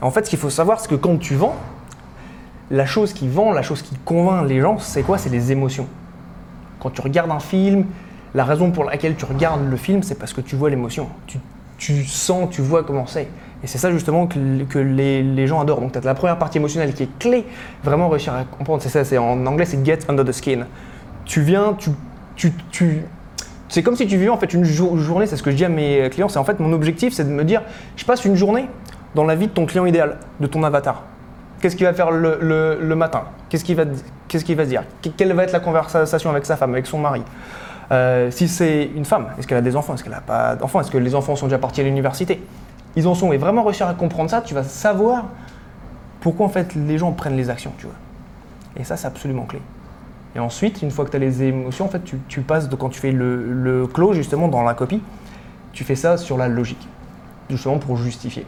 En 0.00 0.10
fait, 0.10 0.24
ce 0.24 0.30
qu'il 0.30 0.38
faut 0.38 0.50
savoir, 0.50 0.80
c'est 0.80 0.88
que 0.88 0.96
quand 0.96 1.18
tu 1.18 1.36
vends, 1.36 1.54
la 2.70 2.86
chose 2.86 3.12
qui 3.12 3.28
vend, 3.28 3.52
la 3.52 3.62
chose 3.62 3.82
qui 3.82 3.94
convainc 4.04 4.48
les 4.48 4.60
gens, 4.60 4.78
c'est 4.78 5.02
quoi? 5.02 5.18
C'est 5.18 5.30
les 5.30 5.52
émotions. 5.52 5.86
Quand 6.82 6.90
tu 6.90 7.00
regardes 7.00 7.30
un 7.30 7.38
film, 7.38 7.84
la 8.34 8.44
raison 8.44 8.72
pour 8.72 8.82
laquelle 8.82 9.14
tu 9.14 9.24
regardes 9.24 9.70
le 9.70 9.76
film, 9.76 10.02
c'est 10.02 10.16
parce 10.16 10.32
que 10.32 10.40
tu 10.40 10.56
vois 10.56 10.68
l'émotion. 10.68 11.08
Tu, 11.78 12.04
sens, 12.04 12.48
tu 12.50 12.60
vois 12.60 12.82
comment 12.82 13.06
c'est. 13.06 13.28
Et 13.62 13.66
c'est 13.66 13.78
ça 13.78 13.92
justement 13.92 14.26
que, 14.26 14.78
les, 14.78 15.46
gens 15.46 15.60
adorent. 15.60 15.80
Donc 15.80 15.92
tu 15.92 16.00
la 16.00 16.14
première 16.14 16.38
partie 16.38 16.58
émotionnelle 16.58 16.92
qui 16.92 17.04
est 17.04 17.18
clé, 17.20 17.44
vraiment 17.84 18.08
réussir 18.08 18.34
à 18.34 18.42
comprendre. 18.42 18.82
C'est 18.82 18.88
ça, 18.88 19.04
c'est 19.04 19.16
en 19.16 19.46
anglais, 19.46 19.64
c'est 19.64 19.84
get 19.84 20.00
under 20.08 20.24
the 20.24 20.32
skin. 20.32 20.66
Tu 21.24 21.42
viens, 21.42 21.76
tu, 21.78 21.90
tu, 22.72 23.02
c'est 23.68 23.84
comme 23.84 23.94
si 23.94 24.08
tu 24.08 24.16
vivais 24.16 24.28
en 24.28 24.36
fait 24.36 24.52
une 24.52 24.64
jour- 24.64 24.98
journée, 24.98 25.26
c'est 25.26 25.36
ce 25.36 25.42
que 25.44 25.52
je 25.52 25.56
dis 25.56 25.64
à 25.64 25.68
mes 25.68 26.08
clients, 26.10 26.28
c'est 26.28 26.40
en 26.40 26.44
fait 26.44 26.58
mon 26.58 26.72
objectif, 26.72 27.12
c'est 27.12 27.24
de 27.24 27.30
me 27.30 27.44
dire, 27.44 27.62
je 27.96 28.04
passe 28.04 28.24
une 28.24 28.34
journée 28.34 28.66
dans 29.14 29.24
la 29.24 29.36
vie 29.36 29.46
de 29.46 29.52
ton 29.52 29.66
client 29.66 29.86
idéal, 29.86 30.18
de 30.40 30.46
ton 30.48 30.64
avatar. 30.64 31.04
Qu'est-ce 31.62 31.76
qu'il 31.76 31.86
va 31.86 31.94
faire 31.94 32.10
le, 32.10 32.94
matin 32.96 33.22
Qu'est-ce 33.48 33.64
qu'il 33.64 33.76
va, 33.76 33.84
dire 34.64 34.82
Que- 35.00 35.08
Quelle 35.10 35.32
va 35.32 35.44
être 35.44 35.52
la 35.52 35.60
conversation 35.60 36.28
avec 36.30 36.44
sa 36.44 36.56
femme, 36.56 36.72
avec 36.72 36.86
son 36.86 36.98
mari 36.98 37.22
Euh, 37.92 38.30
Si 38.32 38.48
c'est 38.48 38.90
une 38.96 39.04
femme, 39.04 39.28
est-ce 39.38 39.46
qu'elle 39.46 39.58
a 39.58 39.62
des 39.62 39.76
enfants 39.76 39.94
Est-ce 39.94 40.02
qu'elle 40.02 40.12
n'a 40.12 40.20
pas 40.20 40.56
d'enfants 40.56 40.80
Est-ce 40.80 40.90
que 40.90 40.98
les 40.98 41.14
enfants 41.14 41.36
sont 41.36 41.46
déjà 41.46 41.58
partis 41.58 41.80
à 41.80 41.84
l'université 41.84 42.42
Ils 42.96 43.06
en 43.06 43.14
sont. 43.14 43.32
Et 43.32 43.36
vraiment 43.38 43.62
réussir 43.62 43.86
à 43.86 43.94
comprendre 43.94 44.28
ça, 44.28 44.40
tu 44.40 44.54
vas 44.54 44.64
savoir 44.64 45.26
pourquoi 46.20 46.46
en 46.46 46.48
fait 46.48 46.74
les 46.74 46.98
gens 46.98 47.12
prennent 47.12 47.36
les 47.36 47.48
actions, 47.48 47.72
tu 47.78 47.86
vois. 47.86 47.94
Et 48.76 48.82
ça, 48.84 48.96
c'est 48.96 49.06
absolument 49.06 49.44
clé. 49.44 49.60
Et 50.34 50.40
ensuite, 50.40 50.82
une 50.82 50.90
fois 50.90 51.04
que 51.04 51.10
tu 51.10 51.16
as 51.16 51.20
les 51.20 51.44
émotions, 51.44 51.84
en 51.84 51.88
fait, 51.88 52.02
tu, 52.02 52.18
tu 52.26 52.40
passes 52.40 52.68
de 52.68 52.74
quand 52.74 52.88
tu 52.88 52.98
fais 52.98 53.12
le, 53.12 53.52
le 53.52 53.86
clos, 53.86 54.14
justement, 54.14 54.48
dans 54.48 54.62
la 54.64 54.74
copie, 54.74 55.00
tu 55.72 55.84
fais 55.84 55.94
ça 55.94 56.16
sur 56.16 56.36
la 56.38 56.48
logique, 56.48 56.88
justement 57.50 57.78
pour 57.78 57.96
justifier. 57.98 58.46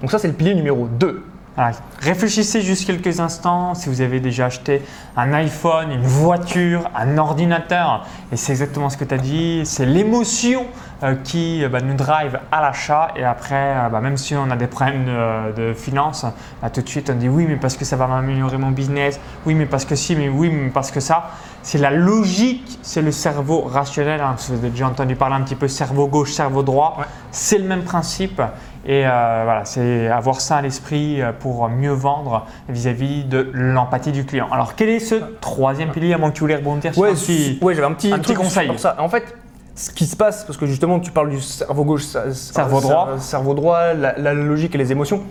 Donc 0.00 0.10
ça, 0.10 0.18
c'est 0.18 0.28
le 0.28 0.34
pilier 0.34 0.54
numéro 0.54 0.88
2. 0.88 1.22
Voilà. 1.54 1.72
Réfléchissez 2.00 2.62
juste 2.62 2.86
quelques 2.86 3.20
instants 3.20 3.74
si 3.74 3.90
vous 3.90 4.00
avez 4.00 4.20
déjà 4.20 4.46
acheté 4.46 4.80
un 5.16 5.34
iPhone, 5.34 5.92
une 5.92 6.02
voiture, 6.02 6.90
un 6.96 7.18
ordinateur. 7.18 8.06
Et 8.32 8.36
c'est 8.36 8.52
exactement 8.52 8.88
ce 8.88 8.96
que 8.96 9.04
tu 9.04 9.14
as 9.14 9.18
dit. 9.18 9.60
C'est 9.66 9.84
l'émotion 9.84 10.64
euh, 11.02 11.14
qui 11.22 11.62
euh, 11.62 11.68
bah, 11.68 11.82
nous 11.82 11.94
drive 11.94 12.38
à 12.50 12.62
l'achat. 12.62 13.08
Et 13.16 13.24
après, 13.24 13.74
euh, 13.76 13.88
bah, 13.90 14.00
même 14.00 14.16
si 14.16 14.34
on 14.34 14.50
a 14.50 14.56
des 14.56 14.66
problèmes 14.66 15.04
de, 15.04 15.68
de 15.68 15.74
finances, 15.74 16.24
bah, 16.62 16.70
tout 16.70 16.80
de 16.80 16.88
suite 16.88 17.10
on 17.10 17.16
dit 17.16 17.28
oui, 17.28 17.44
mais 17.46 17.56
parce 17.56 17.76
que 17.76 17.84
ça 17.84 17.96
va 17.96 18.06
m'améliorer 18.06 18.56
mon 18.56 18.70
business. 18.70 19.20
Oui, 19.44 19.54
mais 19.54 19.66
parce 19.66 19.84
que 19.84 19.94
si, 19.94 20.16
mais 20.16 20.30
oui, 20.30 20.48
mais 20.48 20.70
parce 20.70 20.90
que 20.90 21.00
ça. 21.00 21.32
C'est 21.64 21.78
la 21.78 21.90
logique, 21.90 22.78
c'est 22.82 23.02
le 23.02 23.12
cerveau 23.12 23.60
rationnel. 23.60 24.20
hein. 24.20 24.34
Vous 24.48 24.54
avez 24.54 24.70
déjà 24.70 24.88
entendu 24.88 25.14
parler 25.14 25.36
un 25.36 25.42
petit 25.42 25.54
peu 25.54 25.68
cerveau 25.68 26.08
gauche, 26.08 26.32
cerveau 26.32 26.62
droit. 26.64 26.96
Ouais. 26.98 27.04
C'est 27.30 27.58
le 27.58 27.64
même 27.68 27.84
principe. 27.84 28.42
Et 28.84 29.06
euh, 29.06 29.42
voilà, 29.44 29.64
c'est 29.64 30.08
avoir 30.08 30.40
ça 30.40 30.56
à 30.56 30.62
l'esprit 30.62 31.22
euh, 31.22 31.30
pour 31.32 31.68
mieux 31.68 31.92
vendre 31.92 32.46
vis-à-vis 32.68 33.24
de 33.24 33.48
l'empathie 33.54 34.10
du 34.10 34.24
client. 34.24 34.48
Alors, 34.50 34.74
quel 34.74 34.88
est 34.88 34.98
ce 34.98 35.14
troisième 35.40 35.90
pilier, 35.90 36.14
à 36.14 36.18
moins 36.18 36.30
que 36.30 36.34
tu 36.34 36.40
voulais 36.40 36.56
rebondir 36.56 36.92
sur 36.92 37.02
Ouais, 37.02 37.12
petit... 37.12 37.58
ouais, 37.62 37.74
j'avais 37.74 37.86
un 37.86 37.92
petit, 37.92 38.12
un 38.12 38.18
petit 38.18 38.34
truc 38.34 38.38
conseil. 38.38 38.66
sur 38.66 38.80
ça. 38.80 38.96
En 38.98 39.08
fait, 39.08 39.34
ce 39.76 39.90
qui 39.92 40.04
se 40.06 40.16
passe, 40.16 40.44
parce 40.44 40.58
que 40.58 40.66
justement, 40.66 40.98
tu 40.98 41.12
parles 41.12 41.30
du 41.30 41.40
cerveau 41.40 41.84
gauche, 41.84 42.02
cer- 42.02 42.32
Cerveau 42.32 42.78
cer- 42.78 42.82
droit. 42.82 43.18
cerveau 43.18 43.54
droit, 43.54 43.94
la, 43.94 44.18
la 44.18 44.34
logique 44.34 44.74
et 44.74 44.78
les 44.78 44.90
émotions. 44.90 45.22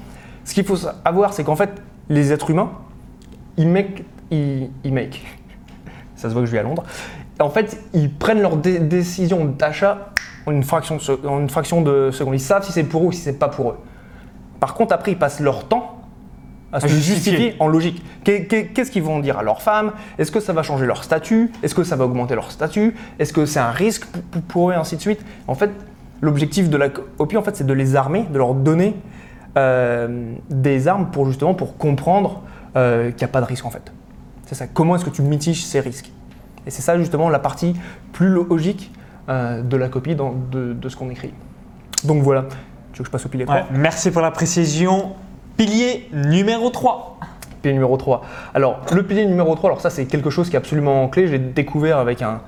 Ce 0.45 0.53
qu'il 0.53 0.63
faut 0.63 0.77
savoir, 0.77 1.33
c'est 1.33 1.43
qu'en 1.43 1.57
fait, 1.57 1.71
les 2.09 2.31
êtres 2.31 2.49
humains, 2.51 2.71
ils 3.57 3.67
make, 3.67 4.05
ils, 4.31 4.69
ils 4.85 4.93
make. 4.93 5.25
Ça 6.15 6.29
se 6.29 6.33
voit 6.33 6.41
que 6.41 6.47
je 6.47 6.51
vis 6.53 6.59
à 6.59 6.63
Londres. 6.63 6.83
En 7.41 7.49
fait, 7.49 7.77
ils 7.93 8.09
prennent 8.13 8.41
leur 8.41 8.55
dé- 8.55 8.79
décision 8.79 9.43
d'achat 9.45 10.09
en 10.45 10.51
une 10.51 10.63
fraction 10.63 10.95
de, 10.97 11.01
se- 11.01 11.27
en 11.27 11.39
une 11.39 11.49
fraction 11.49 11.81
de 11.81 12.09
seconde. 12.11 12.35
Ils 12.35 12.39
savent 12.39 12.65
si 12.65 12.71
c'est 12.71 12.83
pour 12.83 13.03
eux 13.03 13.07
ou 13.07 13.11
si 13.11 13.21
c'est 13.21 13.37
pas 13.39 13.49
pour 13.49 13.71
eux. 13.71 13.77
Par 14.59 14.73
contre, 14.73 14.93
après, 14.93 15.11
ils 15.11 15.17
passent 15.17 15.39
leur 15.39 15.67
temps 15.67 15.97
à 16.73 16.79
se 16.79 16.87
justifier. 16.87 17.15
justifier 17.15 17.55
en 17.59 17.67
logique. 17.67 18.01
Qu'est- 18.23 18.45
qu'est- 18.45 18.67
Qu'est-ce 18.67 18.91
qu'ils 18.91 19.03
vont 19.03 19.19
dire 19.19 19.37
à 19.37 19.43
leur 19.43 19.61
femme 19.61 19.91
Est-ce 20.17 20.31
que 20.31 20.39
ça 20.39 20.53
va 20.53 20.63
changer 20.63 20.85
leur 20.85 21.03
statut? 21.03 21.51
Est-ce 21.63 21.75
que 21.75 21.83
ça 21.83 21.95
va 21.95 22.05
augmenter 22.05 22.33
leur 22.35 22.51
statut? 22.51 22.95
Est-ce 23.19 23.33
que 23.33 23.45
c'est 23.45 23.59
un 23.59 23.71
risque 23.71 24.05
pour 24.47 24.69
eux 24.69 24.73
et 24.73 24.75
ainsi 24.75 24.95
de 24.95 25.01
suite? 25.01 25.19
En 25.47 25.55
fait, 25.55 25.69
l'objectif 26.21 26.69
de 26.69 26.77
la 26.77 26.89
copie, 26.89 27.35
en 27.37 27.43
fait, 27.43 27.55
c'est 27.55 27.65
de 27.67 27.73
les 27.73 27.95
armer, 27.95 28.25
de 28.31 28.37
leur 28.37 28.53
donner 28.53 28.95
euh, 29.57 30.33
des 30.49 30.87
armes 30.87 31.07
pour 31.11 31.25
justement 31.27 31.53
pour 31.53 31.77
comprendre 31.77 32.41
euh, 32.77 33.09
qu'il 33.09 33.17
n'y 33.17 33.23
a 33.25 33.27
pas 33.27 33.41
de 33.41 33.45
risque 33.45 33.65
en 33.65 33.69
fait. 33.69 33.91
C'est 34.45 34.55
ça. 34.55 34.65
Comment 34.67 34.95
est-ce 34.95 35.03
que 35.03 35.09
tu 35.09 35.21
mitiges 35.23 35.65
ces 35.65 35.81
risques? 35.81 36.09
Et 36.65 36.69
c'est 36.71 36.81
ça 36.81 36.97
justement 36.97 37.29
la 37.29 37.39
partie 37.39 37.75
plus 38.13 38.29
logique 38.29 38.93
euh, 39.29 39.61
de 39.61 39.77
la 39.77 39.87
copie 39.89 40.15
dans- 40.15 40.33
de, 40.51 40.73
de 40.73 40.89
ce 40.89 40.95
qu'on 40.95 41.09
écrit. 41.09 41.33
Donc 42.03 42.23
voilà. 42.23 42.45
Tu 42.93 42.97
veux 42.97 43.03
que 43.03 43.05
je 43.05 43.11
passe 43.11 43.25
au 43.25 43.29
pilier 43.29 43.45
3 43.45 43.55
Ouais, 43.57 43.63
merci 43.71 44.11
pour 44.11 44.21
la 44.21 44.31
précision. 44.31 45.13
Pilier 45.57 46.09
numéro 46.13 46.69
3. 46.69 47.17
Pilier 47.61 47.73
numéro 47.73 47.95
3. 47.97 48.21
Alors, 48.53 48.81
le 48.91 49.03
pilier 49.03 49.25
numéro 49.25 49.53
3, 49.55 49.69
alors 49.69 49.81
ça, 49.81 49.89
c'est 49.89 50.05
quelque 50.05 50.29
chose 50.29 50.49
qui 50.49 50.55
est 50.55 50.59
absolument 50.59 51.07
clé. 51.07 51.27
Je 51.27 51.33
l'ai 51.33 51.39
découvert 51.39 51.97
avec 51.99 52.21
un, 52.23 52.41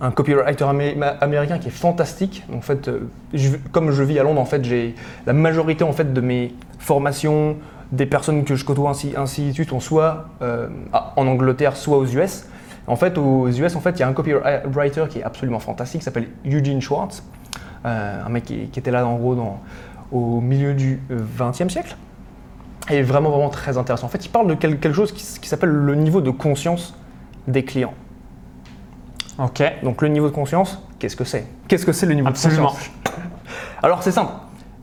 un 0.00 0.10
copywriter 0.12 0.64
amé- 0.64 0.96
américain 1.20 1.58
qui 1.58 1.68
est 1.68 1.72
fantastique. 1.72 2.44
En 2.54 2.60
fait, 2.60 2.86
euh, 2.88 3.08
je- 3.32 3.56
comme 3.72 3.90
je 3.90 4.02
vis 4.04 4.18
à 4.18 4.22
Londres, 4.22 4.40
en 4.40 4.44
fait, 4.44 4.64
j'ai 4.64 4.94
la 5.26 5.32
majorité 5.32 5.82
en 5.84 5.92
fait, 5.92 6.12
de 6.12 6.20
mes 6.20 6.54
formations, 6.78 7.56
des 7.92 8.06
personnes 8.06 8.44
que 8.44 8.54
je 8.56 8.64
côtoie 8.64 8.90
ainsi, 8.90 9.12
ainsi 9.16 9.48
de 9.48 9.52
suite 9.52 9.70
sont 9.70 9.80
soit 9.80 10.26
euh, 10.42 10.68
en 11.16 11.26
Angleterre, 11.26 11.76
soit 11.76 11.98
aux 11.98 12.06
US. 12.06 12.46
En 12.86 12.96
fait, 12.96 13.16
aux 13.18 13.48
US, 13.48 13.76
en 13.76 13.80
fait, 13.80 13.92
il 13.92 14.00
y 14.00 14.02
a 14.02 14.08
un 14.08 14.12
copywriter 14.12 15.04
qui 15.08 15.20
est 15.20 15.22
absolument 15.22 15.58
fantastique, 15.58 16.00
qui 16.00 16.04
s'appelle 16.04 16.28
Eugene 16.44 16.80
Schwartz, 16.82 17.22
euh, 17.86 18.22
un 18.24 18.28
mec 18.28 18.44
qui, 18.44 18.66
qui 18.68 18.78
était 18.78 18.90
là 18.90 19.06
en 19.06 19.16
gros 19.16 19.34
dans, 19.34 19.60
au 20.12 20.40
milieu 20.40 20.74
du 20.74 21.00
XXe 21.10 21.68
siècle. 21.72 21.96
Et 22.90 23.00
vraiment, 23.02 23.30
vraiment 23.30 23.48
très 23.48 23.78
intéressant. 23.78 24.06
En 24.06 24.10
fait, 24.10 24.26
il 24.26 24.28
parle 24.28 24.46
de 24.48 24.54
quel- 24.54 24.78
quelque 24.78 24.94
chose 24.94 25.12
qui, 25.12 25.48
s'appelle 25.48 25.70
le 25.70 25.94
niveau 25.94 26.20
de 26.20 26.30
conscience 26.30 26.94
des 27.48 27.64
clients. 27.64 27.94
Ok. 29.38 29.62
Donc 29.82 30.02
le 30.02 30.08
niveau 30.08 30.28
de 30.28 30.34
conscience, 30.34 30.82
qu'est-ce 30.98 31.16
que 31.16 31.24
c'est? 31.24 31.46
Qu'est-ce 31.66 31.86
que 31.86 31.92
c'est 31.92 32.06
le 32.06 32.14
niveau 32.14 32.28
Absolument. 32.28 32.64
de 32.64 32.68
conscience? 32.68 32.90
Alors 33.82 34.02
c'est 34.02 34.12
simple. 34.12 34.32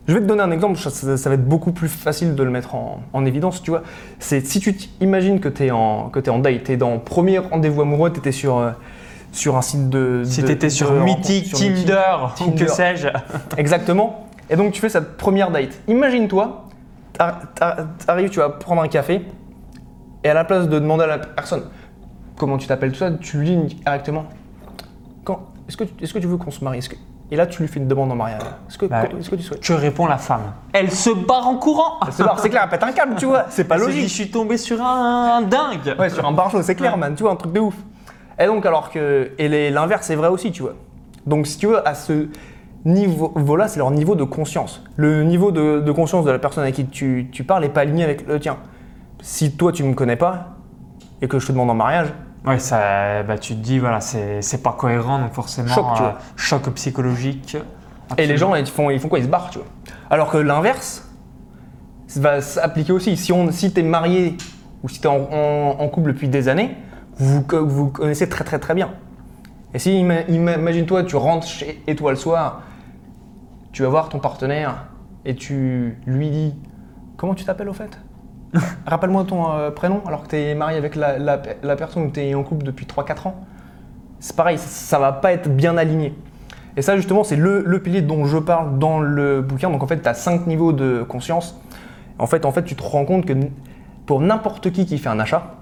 Je 0.08 0.14
vais 0.14 0.20
te 0.20 0.24
donner 0.26 0.42
un 0.42 0.50
exemple, 0.50 0.78
ça, 0.78 0.90
ça- 0.90 1.16
ça 1.16 1.28
va 1.28 1.36
être 1.36 1.46
beaucoup 1.46 1.70
plus 1.72 1.88
facile 1.88 2.34
de 2.34 2.42
le 2.42 2.50
mettre 2.50 2.74
en, 2.74 3.02
en 3.12 3.24
évidence, 3.24 3.62
tu 3.62 3.70
vois. 3.70 3.82
C'est 4.18 4.44
si 4.44 4.58
tu 4.60 4.74
imagines 5.00 5.38
que 5.38 5.48
tu 5.48 5.66
es 5.66 5.70
en, 5.70 6.08
que 6.08 6.18
t'es 6.18 6.30
en 6.30 6.38
date, 6.40 6.64
tu 6.64 6.72
es 6.72 6.76
dans 6.76 6.98
premier 6.98 7.38
rendez-vous 7.38 7.82
amoureux, 7.82 8.12
tu 8.12 8.18
étais 8.18 8.32
sur, 8.32 8.58
euh, 8.58 8.70
sur 9.30 9.56
un 9.56 9.62
site 9.62 9.88
de... 9.90 10.22
Si 10.24 10.42
de- 10.42 10.46
tu 10.48 10.52
étais 10.52 10.66
de 10.66 10.72
sur 10.72 10.88
rencontre, 10.88 11.04
Mythic, 11.18 11.46
sur. 11.46 11.58
Tinder, 11.58 11.94
ou 12.46 12.50
que 12.50 12.66
sais-je. 12.66 13.08
Exactement. 13.56 14.26
Et 14.50 14.56
donc 14.56 14.72
tu 14.72 14.80
fais 14.80 14.88
cette 14.88 15.16
première 15.16 15.50
date. 15.52 15.80
Imagine-toi, 15.86 16.64
t'ar- 17.12 17.40
t'ar- 17.54 17.76
t'arrives, 18.04 18.30
tu 18.30 18.40
vas 18.40 18.48
prendre 18.50 18.82
un 18.82 18.88
café, 18.88 19.22
et 20.24 20.28
à 20.28 20.34
la 20.34 20.44
place 20.44 20.68
de 20.68 20.78
demander 20.80 21.04
à 21.04 21.08
la 21.08 21.18
personne 21.18 21.62
comment 22.36 22.58
tu 22.58 22.66
t'appelles, 22.66 22.90
tout 22.92 22.98
ça, 22.98 23.12
tu 23.12 23.38
lui 23.38 23.56
dis 23.56 23.74
directement 23.76 24.24
est-ce 25.68 25.76
que, 25.76 25.84
tu- 25.84 26.04
est-ce 26.04 26.12
que 26.12 26.18
tu 26.18 26.26
veux 26.26 26.36
qu'on 26.36 26.50
se 26.50 26.62
marie? 26.64 26.80
Et 27.32 27.36
là, 27.36 27.46
tu 27.46 27.62
lui 27.62 27.68
fais 27.68 27.80
une 27.80 27.88
demande 27.88 28.12
en 28.12 28.14
mariage. 28.14 28.42
Est-ce 28.68 28.76
que, 28.76 28.84
Bah, 28.84 29.04
est-ce 29.18 29.30
que 29.30 29.36
tu 29.36 29.42
souhaites? 29.42 29.60
Tu 29.60 29.72
réponds 29.72 30.04
la 30.06 30.18
femme. 30.18 30.52
Elle 30.74 30.90
se 30.90 31.08
barre 31.08 31.48
en 31.48 31.56
courant. 31.56 31.98
C'est 32.10 32.22
barre, 32.22 32.38
c'est 32.38 32.50
clair, 32.50 32.60
elle 32.64 32.68
pète 32.68 32.82
un 32.82 32.92
câble, 32.92 33.14
tu 33.16 33.24
vois. 33.24 33.46
C'est 33.48 33.64
pas 33.64 33.76
Elle 33.76 33.80
se 33.80 33.86
dit, 33.86 33.92
logique. 33.94 34.08
je 34.10 34.14
suis 34.14 34.30
tombé 34.30 34.58
sur 34.58 34.82
un, 34.82 35.38
un 35.38 35.40
dingue. 35.40 35.96
Ouais, 35.98 36.10
sur 36.10 36.26
un 36.26 36.32
barjot, 36.32 36.60
c'est 36.60 36.74
clair, 36.74 36.92
Ouais. 36.92 36.98
man, 37.00 37.14
tu 37.14 37.22
vois, 37.22 37.32
un 37.32 37.36
truc 37.36 37.52
de 37.54 37.60
ouf. 37.60 37.74
Et 38.38 38.44
donc, 38.44 38.66
alors 38.66 38.90
que. 38.90 39.30
Et 39.38 39.70
l'inverse, 39.70 40.06
c'est 40.06 40.14
vrai 40.14 40.28
aussi, 40.28 40.52
tu 40.52 40.60
vois. 40.60 40.74
Donc, 41.24 41.46
si 41.46 41.56
tu 41.56 41.68
veux, 41.68 41.88
à 41.88 41.94
ce 41.94 42.28
niveau-là, 42.84 43.66
c'est 43.68 43.78
leur 43.78 43.90
niveau 43.92 44.14
de 44.14 44.24
conscience. 44.24 44.82
Le 44.96 45.22
niveau 45.22 45.52
de, 45.52 45.80
de 45.80 45.92
conscience 45.92 46.24
de 46.26 46.30
la 46.30 46.38
personne 46.38 46.64
avec 46.64 46.74
qui 46.74 46.86
tu, 46.86 47.28
tu 47.32 47.44
parles 47.44 47.62
n'est 47.62 47.68
pas 47.70 47.80
aligné 47.80 48.04
avec 48.04 48.26
le 48.26 48.38
tien. 48.40 48.58
Si 49.22 49.56
toi, 49.56 49.72
tu 49.72 49.84
ne 49.84 49.88
me 49.88 49.94
connais 49.94 50.16
pas 50.16 50.48
et 51.20 51.28
que 51.28 51.38
je 51.38 51.46
te 51.46 51.52
demande 51.52 51.70
en 51.70 51.74
mariage, 51.74 52.08
Ouais, 52.44 52.58
ça, 52.58 53.22
bah, 53.22 53.38
tu 53.38 53.54
te 53.54 53.60
dis, 53.60 53.78
voilà, 53.78 54.00
c'est 54.00 54.62
pas 54.62 54.72
cohérent, 54.72 55.18
donc 55.20 55.32
forcément, 55.32 55.68
Choc, 55.68 55.86
tu 55.94 56.02
vois. 56.02 56.18
choc 56.36 56.68
psychologique. 56.74 57.56
et 58.18 58.26
les 58.26 58.36
gens, 58.36 58.54
ils 58.56 58.66
font, 58.66 58.90
ils 58.90 58.98
font 59.00 59.08
quoi? 59.08 59.18
Ils 59.20 59.24
se 59.24 59.28
barrent, 59.30 59.50
tu 59.50 59.58
vois. 59.58 59.68
Alors 60.10 60.30
que 60.30 60.38
l'inverse 60.38 61.08
va 62.16 62.40
s'appliquer 62.42 62.92
aussi. 62.92 63.16
Si, 63.16 63.32
on, 63.32 63.50
si 63.52 63.72
tu 63.72 63.80
es 63.80 63.82
marié 63.82 64.36
ou 64.82 64.88
si 64.88 65.00
tu 65.00 65.06
es 65.06 65.10
en, 65.10 65.20
en- 65.32 65.76
en 65.80 65.88
couple 65.88 66.12
depuis 66.12 66.28
des 66.28 66.48
années, 66.48 66.76
vous 67.16 67.44
vous 67.50 67.88
connaissez 67.90 68.28
très 68.28 68.44
très 68.44 68.58
très 68.58 68.74
bien. 68.74 68.90
Et 69.72 69.78
si, 69.78 69.90
ima- 70.02 70.26
ima- 70.28 70.58
imagine-toi, 70.58 71.04
tu 71.04 71.16
rentres 71.16 71.46
chez 71.46 71.82
et 71.86 71.94
toi 71.96 72.10
le 72.10 72.16
soir, 72.16 72.62
tu 73.72 73.82
vas 73.84 73.88
voir 73.88 74.08
ton 74.08 74.18
partenaire 74.18 74.86
et 75.24 75.34
tu 75.36 75.96
lui 76.06 76.28
dis 76.30 76.54
Comment 77.16 77.34
tu 77.34 77.44
t'appelles 77.44 77.68
au 77.68 77.72
fait? 77.72 77.98
Rappelle-moi 78.86 79.24
ton 79.24 79.50
euh, 79.52 79.70
prénom 79.70 80.02
alors 80.06 80.24
que 80.24 80.28
tu 80.28 80.36
es 80.36 80.54
marié 80.54 80.76
avec 80.78 80.94
la, 80.96 81.18
la- 81.18 81.40
la 81.62 81.76
personne 81.76 82.04
où 82.04 82.10
tu 82.10 82.20
es 82.20 82.34
en 82.34 82.42
couple 82.42 82.64
depuis 82.64 82.86
3-4 82.86 83.28
ans. 83.28 83.34
C'est 84.20 84.36
pareil, 84.36 84.58
ça, 84.58 84.98
va 84.98 85.12
pas 85.12 85.32
être 85.32 85.48
bien 85.48 85.76
aligné. 85.76 86.14
Et 86.76 86.82
ça, 86.82 86.96
justement, 86.96 87.24
c'est 87.24 87.36
le, 87.36 87.62
le 87.66 87.82
pilier 87.82 88.02
dont 88.02 88.24
je 88.24 88.38
parle 88.38 88.78
dans 88.78 89.00
le 89.00 89.42
bouquin. 89.42 89.68
Donc, 89.70 89.82
en 89.82 89.86
fait, 89.86 90.00
tu 90.00 90.08
as 90.08 90.14
5 90.14 90.46
niveaux 90.46 90.72
de 90.72 91.02
conscience. 91.02 91.58
En 92.18 92.26
fait, 92.26 92.44
en 92.44 92.52
fait, 92.52 92.62
tu 92.62 92.76
te 92.76 92.82
rends 92.82 93.04
compte 93.04 93.26
que 93.26 93.32
pour 94.06 94.20
n'importe 94.20 94.70
qui 94.70 94.86
qui 94.86 94.98
fait 94.98 95.08
un 95.08 95.18
achat, 95.18 95.54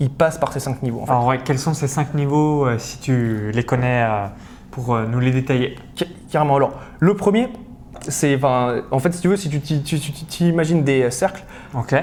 il 0.00 0.10
passe 0.10 0.38
par 0.38 0.52
ces 0.52 0.60
5 0.60 0.82
niveaux. 0.82 1.02
En 1.02 1.06
fait. 1.06 1.12
Alors, 1.12 1.26
ouais, 1.26 1.38
quels 1.44 1.58
sont 1.58 1.72
ces 1.74 1.86
cinq 1.88 2.14
niveaux, 2.14 2.66
euh, 2.66 2.78
si 2.78 2.98
tu 2.98 3.50
les 3.52 3.62
connais, 3.64 4.02
euh, 4.02 4.26
pour 4.70 4.98
nous 4.98 5.20
les 5.20 5.30
détailler? 5.30 5.76
Ca- 5.94 6.06
Carrément. 6.30 6.56
Alors, 6.56 6.72
le 6.98 7.14
premier, 7.14 7.48
c'est. 8.08 8.38
En 8.44 8.98
fait, 8.98 9.12
si 9.12 9.20
tu 9.20 9.28
veux, 9.28 9.36
si 9.36 9.48
tu 9.48 10.00
t'imagines 10.26 10.82
des 10.84 11.10
cercles, 11.10 11.44
Ok. 11.74 11.94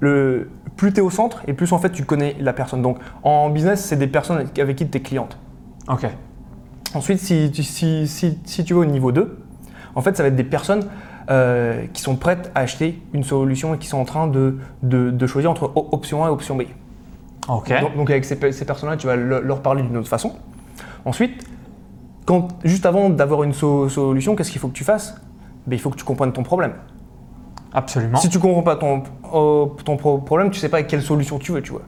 Le, 0.00 0.50
plus 0.76 0.92
tu 0.92 0.98
es 0.98 1.02
au 1.02 1.10
centre 1.10 1.42
et 1.46 1.52
plus 1.52 1.72
en 1.72 1.78
fait 1.78 1.90
tu 1.90 2.04
connais 2.04 2.36
la 2.40 2.52
personne. 2.52 2.82
Donc, 2.82 2.98
en 3.22 3.50
business, 3.50 3.84
c'est 3.84 3.96
des 3.96 4.06
personnes 4.06 4.38
avec 4.58 4.76
qui 4.76 4.86
tu 4.88 4.98
es 4.98 5.00
cliente. 5.00 5.38
Ok. 5.88 6.06
Ensuite, 6.94 7.18
si, 7.20 7.50
tu- 7.52 7.62
si, 7.62 8.08
si, 8.08 8.38
si 8.44 8.64
tu 8.64 8.74
vas 8.74 8.80
au 8.80 8.84
niveau 8.84 9.12
2, 9.12 9.38
en 9.94 10.00
fait, 10.02 10.16
ça 10.16 10.22
va 10.22 10.28
être 10.28 10.36
des 10.36 10.44
personnes 10.44 10.86
euh, 11.30 11.84
qui 11.92 12.02
sont 12.02 12.16
prêtes 12.16 12.50
à 12.54 12.60
acheter 12.60 13.00
une 13.12 13.22
solution 13.24 13.74
et 13.74 13.78
qui 13.78 13.86
sont 13.86 13.98
en 13.98 14.04
train 14.04 14.26
de, 14.26 14.56
de, 14.82 15.10
de 15.10 15.26
choisir 15.26 15.50
entre 15.50 15.70
option 15.74 16.24
A 16.24 16.28
et 16.28 16.30
option 16.30 16.56
B. 16.56 16.62
Ok. 17.48 17.68
Donc, 17.80 17.96
donc 17.96 18.10
avec 18.10 18.24
ces, 18.24 18.36
pe- 18.38 18.50
ces 18.52 18.64
personnes-là, 18.64 18.96
tu 18.96 19.06
vas 19.06 19.16
le- 19.16 19.40
leur 19.40 19.62
parler 19.62 19.82
d'une 19.82 19.96
autre 19.96 20.08
façon. 20.08 20.32
Ensuite, 21.04 21.44
quand, 22.26 22.48
juste 22.64 22.86
avant 22.86 23.10
d'avoir 23.10 23.42
une 23.44 23.52
so- 23.52 23.88
solution, 23.88 24.34
qu'est-ce 24.36 24.50
qu'il 24.50 24.60
faut 24.60 24.68
que 24.68 24.74
tu 24.74 24.84
fasses? 24.84 25.20
Ben, 25.66 25.76
Il 25.76 25.78
faut 25.80 25.90
que 25.90 25.96
tu 25.96 26.04
comprennes 26.04 26.32
ton 26.32 26.42
problème. 26.42 26.72
Absolument. 27.72 28.18
Si 28.18 28.28
tu 28.28 28.38
comprends 28.38 28.62
pas 28.62 28.76
ton, 28.76 29.02
euh, 29.32 29.66
ton 29.84 29.96
pro- 29.96 30.18
problème, 30.18 30.50
tu 30.50 30.58
sais 30.58 30.68
pas 30.68 30.82
quelle 30.82 31.02
solution 31.02 31.38
tu 31.38 31.52
veux, 31.52 31.62
tu 31.62 31.70
vois. 31.72 31.82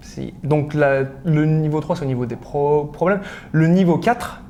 Si- 0.00 0.32
Donc 0.42 0.72
la- 0.74 1.02
le 1.24 1.44
niveau 1.44 1.80
3, 1.80 1.96
c'est 1.96 2.04
au 2.04 2.08
niveau 2.08 2.26
des 2.26 2.36
pro- 2.36 2.84
problèmes. 2.84 3.20
Le 3.52 3.66
niveau 3.66 3.98
4, 3.98 4.40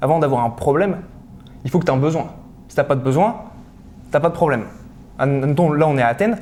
avant 0.00 0.18
d'avoir 0.18 0.44
un 0.44 0.50
problème, 0.50 0.98
il 1.64 1.70
faut 1.70 1.78
que 1.78 1.84
tu 1.84 1.90
aies 1.92 1.94
un 1.94 1.98
besoin. 1.98 2.26
Si 2.68 2.74
tu 2.76 2.80
n'as 2.80 2.84
pas 2.84 2.94
de 2.94 3.02
besoin, 3.02 3.34
tu 4.10 4.14
n'as 4.14 4.20
pas 4.20 4.28
de 4.30 4.34
problème. 4.34 4.64
Admettons, 5.18 5.70
là, 5.72 5.86
on 5.86 5.98
est 5.98 6.02
à 6.02 6.08
Athènes. 6.08 6.38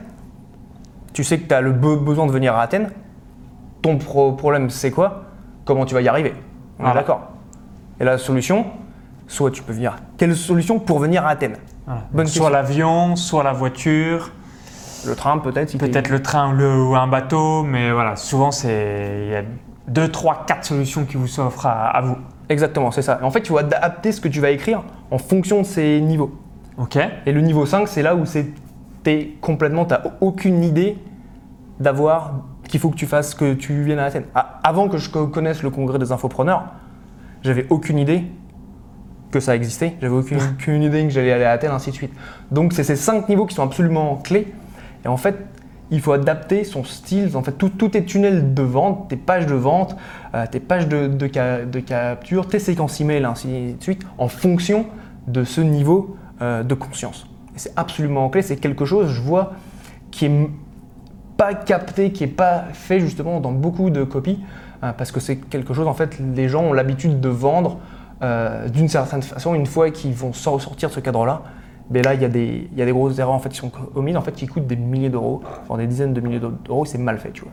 Tu 1.13 1.25
sais 1.25 1.39
que 1.41 1.49
tu 1.49 1.55
as 1.55 1.61
le 1.61 1.73
be- 1.73 1.99
besoin 2.03 2.27
de 2.27 2.31
venir 2.33 2.55
à 2.55 2.63
Athènes. 2.63 2.91
Ton 3.83 3.99
pro- 3.99 4.33
problème, 4.33 4.71
c'est 4.71 4.91
quoi? 4.93 5.25
Comment 5.65 5.85
tu 5.85 5.95
vas 5.95 6.01
y 6.03 6.09
arriver? 6.09 6.35
On 6.79 6.85
est 6.85 6.95
d'accord. 6.95 7.23
Et 7.99 8.05
la 8.05 8.19
solution, 8.19 8.67
soit 9.27 9.51
tu 9.51 9.63
peux 9.63 9.73
venir. 9.73 9.97
Quelle 10.17 10.37
solution 10.37 10.79
pour 10.79 10.99
venir 11.01 11.25
à 11.27 11.31
Athènes? 11.31 11.57
Voilà. 11.91 12.03
bonne 12.13 12.27
soit 12.27 12.51
l'avion, 12.51 13.17
soit 13.17 13.43
la 13.43 13.53
voiture, 13.53 14.31
Le 15.07 15.15
train, 15.15 15.39
peut-être 15.39 15.71
si 15.71 15.79
peut-être 15.79 16.09
le 16.11 16.23
train 16.23 16.53
ou, 16.53 16.57
le- 16.57 16.83
ou 16.85 16.95
un 16.95 17.07
bateau, 17.07 17.63
mais 17.63 17.91
voilà, 17.91 18.17
souvent 18.17 18.51
c'est 18.51 19.23
il 19.27 19.33
y 19.33 19.37
a 19.37 19.43
deux, 19.89 20.09
trois, 20.09 20.45
quatre 20.47 20.65
solutions 20.65 21.05
qui 21.05 21.17
vous 21.17 21.27
s'offrent 21.27 21.67
à, 21.67 21.87
à 21.89 22.01
vous. 22.03 22.17
Exactement, 22.49 22.91
c'est 22.91 23.03
ça. 23.03 23.19
En 23.23 23.31
fait, 23.31 23.43
tu 23.43 23.53
vas 23.53 23.61
adapter 23.61 24.13
ce 24.13 24.21
que 24.21 24.29
tu 24.29 24.41
vas 24.41 24.51
écrire 24.51 24.83
en 25.11 25.19
fonction 25.19 25.59
de 25.63 25.67
ces 25.67 26.01
niveaux. 26.01 26.33
Ok. 26.79 26.99
Et 27.27 27.33
le 27.33 27.41
niveau 27.41 27.65
5, 27.67 27.89
c'est 27.89 28.03
là 28.03 28.15
où 28.15 28.25
c'est 28.27 28.47
t'es 29.03 29.37
complètement, 29.41 29.85
tu 29.87 29.95
aucune 30.21 30.63
idée 30.63 30.99
d'avoir 31.81 32.33
qu'il 32.69 32.79
faut 32.79 32.91
que 32.91 32.97
tu 32.97 33.07
fasses 33.07 33.35
que 33.35 33.55
tu 33.55 33.83
viennes 33.83 33.99
à 33.99 34.05
Athènes. 34.05 34.27
A- 34.35 34.61
Avant 34.63 34.89
que 34.89 34.99
je 34.99 35.11
co- 35.11 35.27
connaisse 35.27 35.63
le 35.63 35.71
congrès 35.71 35.99
des 35.99 36.13
infopreneurs, 36.13 36.65
j'avais 37.43 37.67
aucune 37.71 37.99
idée 37.99 38.25
que 39.31 39.41
ça 39.41 39.55
existait. 39.57 39.95
J'avais 40.01 40.15
aucune, 40.15 40.39
aucune 40.39 40.83
idée 40.83 41.05
que 41.05 41.11
j'allais 41.11 41.33
aller 41.33 41.45
à 41.45 41.53
Athènes, 41.53 41.71
ainsi 41.71 41.91
de 41.91 41.97
suite. 41.97 42.13
Donc 42.51 42.73
c'est 42.73 42.85
ces 42.85 42.97
cinq 42.97 43.29
niveaux 43.29 43.47
qui 43.47 43.55
sont 43.55 43.63
absolument 43.63 44.17
clés. 44.17 44.53
Et 45.05 45.09
en 45.09 45.17
fait, 45.17 45.37
il 45.91 46.01
faut 46.01 46.13
adapter 46.13 46.65
son 46.65 46.85
style. 46.85 47.37
En 47.37 47.43
fait, 47.43 47.53
tout, 47.53 47.69
tout 47.69 47.89
tes 47.89 48.05
tunnels 48.05 48.55
de 48.55 48.63
vente, 48.63 49.09
tes 49.09 49.17
pages 49.17 49.47
de 49.47 49.55
vente, 49.55 49.97
euh, 50.35 50.45
tes 50.51 50.61
pages 50.61 50.87
de, 50.89 51.09
de, 51.09 51.31
ca- 51.33 51.65
de 51.65 51.81
capture, 51.81 52.49
tes 52.49 52.59
séquences 52.59 53.01
email, 53.01 53.25
ainsi 53.25 53.75
de 53.79 53.83
suite, 53.83 54.03
en 54.19 54.29
fonction 54.29 54.87
de 55.27 55.45
ce 55.45 55.61
niveau 55.61 56.17
euh, 56.43 56.63
de 56.63 56.75
conscience. 56.75 57.27
Et 57.57 57.59
c'est 57.59 57.73
absolument 57.77 58.29
clé. 58.29 58.43
C'est 58.43 58.57
quelque 58.57 58.85
chose, 58.85 59.09
je 59.11 59.21
vois, 59.21 59.55
qui 60.11 60.27
est 60.27 60.49
pas 61.37 61.55
capté, 61.55 62.13
qui 62.13 62.25
est 62.25 62.29
pas 62.29 62.65
fait 62.73 63.01
justement 63.01 63.41
dans 63.41 63.53
beaucoup 63.53 63.91
de 63.91 64.05
copies, 64.05 64.41
euh, 64.85 64.93
parce 64.93 65.11
que 65.11 65.21
c'est 65.21 65.37
quelque 65.37 65.75
chose, 65.75 65.87
en 65.87 65.95
fait, 65.95 66.19
les 66.37 66.49
gens 66.49 66.63
ont 66.65 66.73
l'habitude 66.73 67.21
de 67.21 67.29
vendre 67.29 67.79
euh, 68.23 68.69
d'une 68.69 68.89
certaine 68.89 69.23
façon. 69.23 69.55
Une 69.55 69.67
fois 69.67 69.91
qu'ils 69.91 70.15
vont 70.15 70.33
sor- 70.33 70.61
sortir 70.61 70.89
de 70.91 70.95
ce 70.95 71.01
cadre-là, 71.01 71.43
ben 71.91 72.03
là, 72.05 72.15
il 72.15 72.23
y, 72.23 72.25
a 72.25 72.29
des- 72.29 72.69
il 72.73 72.79
y 72.79 72.83
a 72.83 72.85
des 72.85 72.93
grosses 72.93 73.19
erreurs 73.19 73.35
en 73.35 73.39
fait, 73.41 73.49
qui 73.49 73.57
sont 73.59 73.71
commises, 73.71 74.17
en 74.17 74.21
fait, 74.23 74.33
qui 74.33 74.47
coûtent 74.47 74.67
des 74.67 74.77
milliers 74.77 75.09
d'euros, 75.09 75.43
enfin 75.69 75.79
des 75.79 75.87
dizaines 75.87 76.13
de 76.15 76.21
milliers 76.21 76.39
d'euros, 76.41 76.85
c'est 76.85 76.99
mal 76.99 77.19
fait, 77.19 77.31
tu 77.33 77.43
vois. 77.43 77.53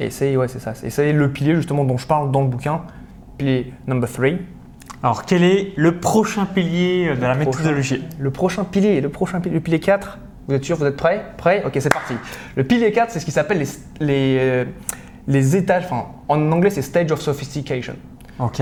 Et 0.00 0.10
c'est 0.10 0.36
ouais, 0.36 0.48
ça. 0.48 0.72
Et 0.82 0.90
c'est 0.90 1.12
le 1.12 1.30
pilier 1.30 1.54
justement 1.54 1.84
dont 1.84 1.96
je 1.96 2.06
parle 2.06 2.30
dans 2.30 2.42
le 2.42 2.48
bouquin, 2.48 2.82
pilier 3.38 3.72
number 3.86 4.10
3. 4.10 4.26
Alors 5.02 5.24
quel 5.24 5.44
est 5.44 5.72
le 5.76 5.98
prochain 6.00 6.46
pilier 6.46 7.14
de 7.14 7.20
la 7.20 7.34
prochain. 7.34 7.38
méthodologie? 7.58 8.04
Le 8.18 8.30
prochain 8.30 8.64
pilier, 8.64 9.00
le 9.00 9.08
prochain 9.08 9.40
pilier, 9.40 9.54
le 9.56 9.60
pilier 9.60 9.80
4, 9.80 10.18
vous 10.48 10.54
êtes 10.54 10.64
sûr, 10.64 10.76
vous 10.76 10.84
êtes 10.86 10.96
prêts? 10.96 11.24
Prêts? 11.36 11.62
Ok, 11.66 11.76
c'est 11.78 11.92
parti. 11.92 12.14
Le 12.56 12.64
pilier 12.64 12.90
4, 12.92 13.10
c'est 13.10 13.20
ce 13.20 13.24
qui 13.24 13.30
s'appelle 13.30 13.58
les, 13.58 13.68
les, 14.00 14.38
euh, 14.40 14.64
les 15.28 15.56
étages, 15.56 15.84
enfin 15.84 16.06
en 16.28 16.50
anglais 16.52 16.70
c'est 16.70 16.82
stage 16.82 17.10
of 17.12 17.20
sophistication. 17.20 17.94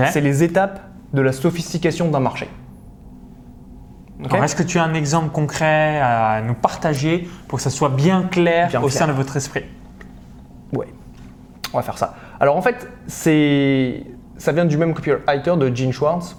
C'est 0.09 0.21
les 0.21 0.43
étapes 0.43 0.79
de 1.13 1.21
la 1.21 1.31
sophistication 1.31 2.09
d'un 2.09 2.19
marché. 2.19 2.47
Est-ce 4.41 4.55
que 4.55 4.63
tu 4.63 4.77
as 4.79 4.83
un 4.83 4.93
exemple 4.93 5.29
concret 5.29 5.99
à 5.99 6.41
nous 6.41 6.53
partager 6.53 7.27
pour 7.47 7.57
que 7.57 7.63
ça 7.63 7.69
soit 7.69 7.89
bien 7.89 8.23
clair 8.23 8.69
Bien 8.69 8.79
au 8.81 8.87
clair. 8.87 8.97
sein 8.99 9.07
de 9.07 9.11
votre 9.11 9.35
esprit? 9.35 9.63
Ouais, 10.73 10.87
on 11.73 11.77
va 11.77 11.83
faire 11.83 11.97
ça. 11.97 12.15
Alors 12.39 12.55
en 12.55 12.61
fait, 12.61 12.87
c'est 13.07 14.05
ça 14.37 14.51
vient 14.51 14.65
du 14.65 14.77
même 14.77 14.93
copywriter 14.93 15.55
de 15.57 15.75
Gene 15.75 15.91
Schwartz. 15.91 16.37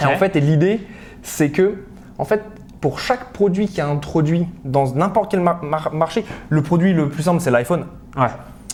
Et 0.00 0.04
en 0.06 0.16
fait, 0.16 0.36
et 0.36 0.40
l'idée, 0.40 0.86
c'est 1.22 1.50
que, 1.50 1.84
en 2.18 2.24
fait, 2.24 2.42
pour 2.80 2.98
chaque 3.00 3.32
produit 3.32 3.66
qui 3.66 3.80
est 3.80 3.84
introduit 3.84 4.46
dans 4.64 4.92
n'importe 4.94 5.30
quel 5.30 5.40
mar- 5.40 5.62
mar- 5.64 5.92
marché, 5.92 6.24
le 6.48 6.62
produit 6.62 6.92
le 6.92 7.08
plus 7.08 7.22
simple, 7.24 7.40
c'est 7.40 7.50
l'iPhone. 7.50 7.86
Ouais. 8.16 8.26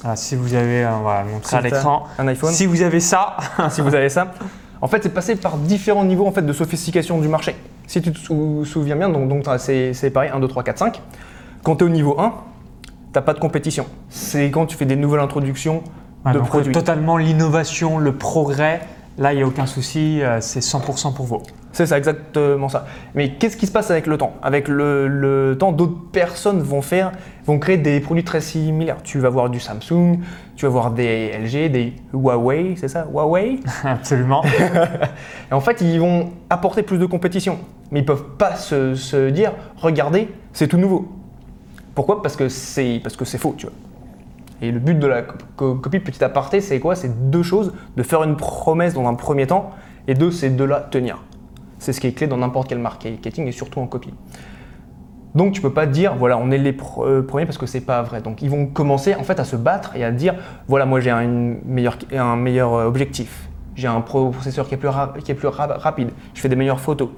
Ah, 0.05 0.15
si 0.17 0.37
vous 0.37 0.55
avez, 0.55 0.85
euh, 0.85 0.97
on 0.99 1.03
va 1.03 1.23
le 1.23 1.31
montrer 1.31 1.57
à 1.57 1.63
Si 1.63 1.69
t'as 1.71 1.77
l'écran. 1.77 2.05
Un 2.19 2.29
iPhone. 2.29 2.53
Si 2.53 2.67
vous 2.67 2.83
avez 2.83 3.01
ça, 3.01 3.37
si 3.71 3.81
vous 3.81 3.95
avez 3.95 4.09
ça. 4.09 4.33
En 4.83 4.89
fait, 4.89 5.03
c'est 5.03 5.09
passé 5.15 5.37
par 5.37 5.57
différents 5.57 6.05
niveaux 6.05 6.27
en 6.27 6.33
fait, 6.33 6.43
de 6.43 6.53
sophistication 6.53 7.19
du 7.19 7.29
marché. 7.29 7.57
Si 7.87 8.03
tu 8.03 8.13
te 8.13 8.19
sou- 8.19 8.65
souviens 8.65 8.97
bien, 8.97 9.09
donc, 9.09 9.29
donc 9.29 9.45
t'as- 9.45 9.59
c'est 9.59 10.11
pareil, 10.13 10.31
1, 10.35 10.39
2, 10.41 10.49
3, 10.49 10.63
4, 10.63 10.79
5. 10.79 11.03
Quand 11.63 11.77
tu 11.77 11.85
es 11.85 11.87
au 11.87 11.91
niveau 11.91 12.17
1, 12.21 12.35
tu 13.15 13.21
pas 13.23 13.33
de 13.33 13.39
compétition. 13.39 13.87
C'est 14.11 14.51
quand 14.51 14.67
tu 14.67 14.77
fais 14.77 14.85
des 14.85 14.97
nouvelles 14.97 15.21
introductions 15.23 15.83
de 16.27 16.33
donc, 16.33 16.49
produits. 16.49 16.73
totalement 16.73 17.17
l'innovation, 17.17 17.99
le 17.99 18.13
progrès. 18.13 18.81
Là, 19.19 19.33
il 19.33 19.37
n'y 19.37 19.43
a 19.43 19.47
aucun 19.47 19.65
souci, 19.65 20.23
euh, 20.23 20.41
c'est 20.43 20.61
100% 20.61 21.15
pour 21.15 21.25
vous. 21.25 21.43
C'est 21.73 21.87
ça, 21.87 21.97
exactement 21.97 22.69
ça. 22.69 22.87
Mais 23.15 23.35
qu'est-ce 23.35 23.57
qui 23.57 23.67
se 23.67 23.73
passe 23.73 23.91
avec 23.91 24.07
le 24.07 24.19
temps? 24.19 24.35
Avec 24.43 24.69
le, 24.69 25.09
le 25.09 25.57
temps, 25.59 25.73
d'autres 25.73 26.11
personnes 26.13 26.61
vont 26.61 26.83
faire, 26.83 27.13
vont 27.47 27.59
créer 27.59 27.79
des 27.79 28.01
produits 28.01 28.25
très 28.25 28.43
similaires. 28.43 29.03
Tu 29.03 29.19
vas 29.19 29.31
voir 29.31 29.49
du 29.49 29.59
Samsung, 29.59 30.19
tu 30.55 30.67
vas 30.67 30.71
voir 30.71 30.91
des 30.91 31.33
LG, 31.39 31.71
des 31.71 31.93
Huawei, 32.13 32.75
c'est 32.77 32.89
ça? 32.89 33.07
Huawei? 33.11 33.61
Absolument. 33.85 34.43
Et 35.51 35.55
en 35.55 35.61
fait, 35.61 35.81
ils 35.81 35.99
vont 35.99 36.33
apporter 36.51 36.83
plus 36.83 36.99
de 36.99 37.07
compétition. 37.07 37.59
Mais 37.91 38.01
ils 38.01 38.07
peuvent 38.07 38.37
pas 38.39 38.55
se, 38.57 38.95
se 38.95 39.31
dire, 39.31 39.53
regardez, 39.77 40.29
c'est 40.53 40.69
tout 40.69 40.79
nouveau. 40.79 41.09
Pourquoi? 41.95 42.23
Parce 42.23 42.37
que 42.37 42.51
c'est 42.51 43.01
parce 43.03 43.17
que 43.17 43.25
c'est 43.25 43.39
faux, 43.39 43.55
tu 43.57 43.67
vois. 43.67 43.75
Et 44.63 44.71
le 44.71 44.79
but 44.79 44.99
de 44.99 45.07
la 45.07 45.23
co- 45.23 45.35
co- 45.57 45.75
copie 45.75 46.01
petit 46.01 46.23
aparté, 46.25 46.61
c'est 46.61 46.81
quoi? 46.81 46.95
C'est 46.95 47.31
deux 47.31 47.43
choses 47.43 47.73
de 47.97 48.03
faire 48.03 48.23
une 48.23 48.37
promesse 48.37 48.95
dans 48.95 49.07
un 49.07 49.15
premier 49.15 49.47
temps, 49.47 49.71
et 50.09 50.15
deux, 50.15 50.31
c'est 50.31 50.51
de 50.51 50.65
la 50.65 50.81
tenir. 50.81 51.23
C'est 51.79 51.93
ce 51.93 52.01
qui 52.01 52.07
est 52.07 52.13
clé 52.13 52.27
dans 52.27 52.39
n'importe 52.39 52.69
quel 52.69 52.79
marketing 52.79 53.47
et 53.47 53.53
surtout 53.53 53.81
en 53.81 53.87
copie. 53.87 54.15
Donc 55.35 55.53
tu 55.53 55.61
peux 55.61 55.73
pas 55.73 55.85
dire 55.85 56.15
voilà 56.15 56.39
on 56.39 56.51
est 56.51 56.57
les 56.57 56.75
euh, 56.99 57.21
premiers 57.23 57.45
parce 57.45 57.59
que 57.59 57.67
c'est 57.67 57.83
pas 57.83 58.01
vrai. 58.01 58.23
Donc 58.23 58.41
ils 58.41 58.49
vont 58.49 58.65
commencer 58.67 59.15
en 59.15 59.23
fait 59.23 59.39
à 59.39 59.45
se 59.45 59.57
battre 59.57 59.95
et 59.95 60.03
à 60.03 60.11
dire 60.11 60.35
voilà 60.67 60.87
moi 60.87 61.01
j'ai 61.01 61.11
un, 61.11 61.21
une 61.21 61.59
meilleure- 61.67 61.99
un 62.17 62.37
meilleur 62.37 62.73
objectif, 62.73 63.51
j'ai 63.75 63.87
un 63.87 64.01
processeur 64.01 64.67
qui 64.67 64.75
est 64.75 64.79
plus, 64.79 64.89
rapide, 64.89 66.11
je 66.33 66.41
fais 66.41 66.49
des 66.49 66.57
meilleures 66.57 66.81
photos. 66.81 67.11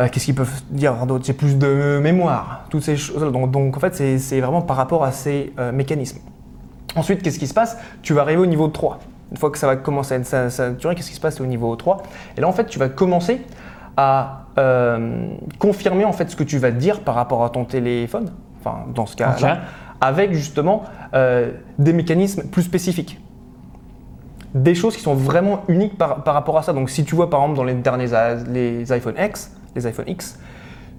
Euh, 0.00 0.08
Qu'est-ce 0.10 0.26
qu'ils 0.26 0.34
peuvent 0.34 0.62
dire 0.70 1.06
d'autre? 1.06 1.24
J'ai 1.24 1.32
plus 1.32 1.56
de 1.58 1.98
mémoire, 2.02 2.64
toutes 2.70 2.82
ces 2.84 2.96
choses. 2.96 3.20
Donc, 3.32 3.50
donc, 3.50 3.76
en 3.76 3.80
fait 3.80 3.94
c'est- 4.18 4.40
vraiment 4.40 4.62
par 4.62 4.76
rapport 4.76 5.04
à 5.04 5.10
ces 5.12 5.52
euh, 5.58 5.72
mécanismes. 5.72 6.20
Ensuite 6.96 7.22
qu'est-ce 7.22 7.38
qui 7.38 7.46
se 7.46 7.54
passe? 7.54 7.76
Tu 8.02 8.14
vas 8.14 8.22
arriver 8.22 8.40
au 8.40 8.46
niveau 8.46 8.68
3. 8.68 8.98
Une 9.30 9.36
fois 9.36 9.50
que 9.50 9.58
ça 9.58 9.66
va 9.66 9.76
commencer 9.76 10.14
à 10.14 10.24
sa- 10.24 10.50
saturer, 10.50 10.94
qu'est-ce 10.94 11.10
qui 11.10 11.16
se 11.16 11.20
passe 11.20 11.40
au 11.40 11.46
niveau 11.46 11.74
3 11.76 12.02
Et 12.36 12.40
là 12.40 12.48
en 12.48 12.52
fait 12.52 12.66
tu 12.66 12.78
vas 12.78 12.88
commencer 12.88 13.42
à 13.96 14.44
euh, 14.58 15.26
confirmer 15.58 16.04
en 16.04 16.12
fait 16.12 16.30
ce 16.30 16.36
que 16.36 16.44
tu 16.44 16.58
vas 16.58 16.70
dire 16.70 17.00
par 17.00 17.14
rapport 17.16 17.44
à 17.44 17.50
ton 17.50 17.64
téléphone, 17.64 18.30
enfin 18.60 18.84
dans 18.94 19.06
ce 19.06 19.16
cas-là, 19.16 19.60
avec 20.00 20.32
justement 20.32 20.84
euh, 21.14 21.50
des 21.78 21.92
mécanismes 21.92 22.44
plus 22.48 22.62
spécifiques. 22.62 23.20
Des 24.54 24.74
choses 24.74 24.96
qui 24.96 25.02
sont 25.02 25.14
vraiment 25.14 25.62
uniques 25.68 25.98
par, 25.98 26.22
par 26.22 26.34
rapport 26.34 26.56
à 26.56 26.62
ça. 26.62 26.72
Donc 26.72 26.88
si 26.88 27.04
tu 27.04 27.14
vois 27.16 27.28
par 27.28 27.40
exemple 27.40 27.56
dans 27.58 27.64
les 27.64 27.74
derniers 27.74 28.06
les 28.50 28.90
iPhone 28.92 29.14
X, 29.18 29.52
les 29.74 29.86
iPhone 29.86 30.04
X, 30.08 30.38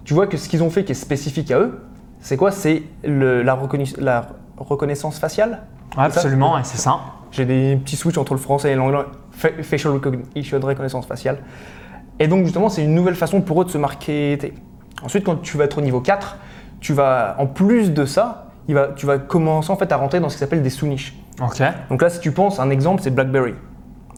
tu 0.05 0.13
vois 0.13 0.27
que 0.27 0.37
ce 0.37 0.47
qu'ils 0.49 0.63
ont 0.63 0.69
fait 0.69 0.83
qui 0.83 0.91
est 0.91 0.95
spécifique 0.95 1.51
à 1.51 1.59
eux, 1.59 1.79
c'est 2.21 2.37
quoi? 2.37 2.51
C'est 2.51 2.83
la, 3.03 3.53
reconnais- 3.53 3.93
la 3.97 4.27
reconnaissance 4.57 5.19
faciale. 5.19 5.61
Absolument, 5.97 6.61
c'est 6.63 6.77
ça. 6.77 6.99
J'ai 7.31 7.45
des 7.45 7.75
petits 7.77 7.95
switches 7.95 8.17
entre 8.17 8.33
le 8.33 8.39
français 8.39 8.71
et 8.71 8.75
l'anglais. 8.75 8.99
Fa- 9.31 9.49
Facial 9.63 9.93
recognition, 9.93 10.59
reconnaissance 10.59 11.05
faciale. 11.05 11.39
Et 12.19 12.27
donc 12.27 12.43
justement, 12.45 12.69
c'est 12.69 12.83
une 12.83 12.93
nouvelle 12.95 13.15
façon 13.15 13.41
pour 13.41 13.61
eux 13.61 13.65
de 13.65 13.69
se 13.69 13.77
marketer. 13.77 14.53
Ensuite, 15.03 15.23
quand 15.23 15.37
tu 15.41 15.57
vas 15.57 15.63
être 15.65 15.77
au 15.77 15.81
niveau 15.81 16.01
4, 16.01 16.37
tu 16.81 16.93
vas, 16.93 17.35
en 17.39 17.45
plus 17.45 17.93
de 17.93 18.05
ça, 18.05 18.47
il 18.67 18.75
va, 18.75 18.89
tu 18.95 19.05
vas 19.05 19.17
commencer 19.17 19.71
en 19.71 19.75
fait 19.77 19.91
à 19.91 19.97
rentrer 19.97 20.19
dans 20.19 20.27
ce 20.29 20.35
qui 20.35 20.39
s'appelle 20.39 20.61
des 20.61 20.69
sous-niches. 20.69 21.15
Ok. 21.41 21.61
Donc 21.89 22.01
là, 22.01 22.09
si 22.09 22.19
tu 22.19 22.31
penses, 22.31 22.59
un 22.59 22.69
exemple, 22.69 23.01
c'est 23.01 23.11
BlackBerry. 23.11 23.53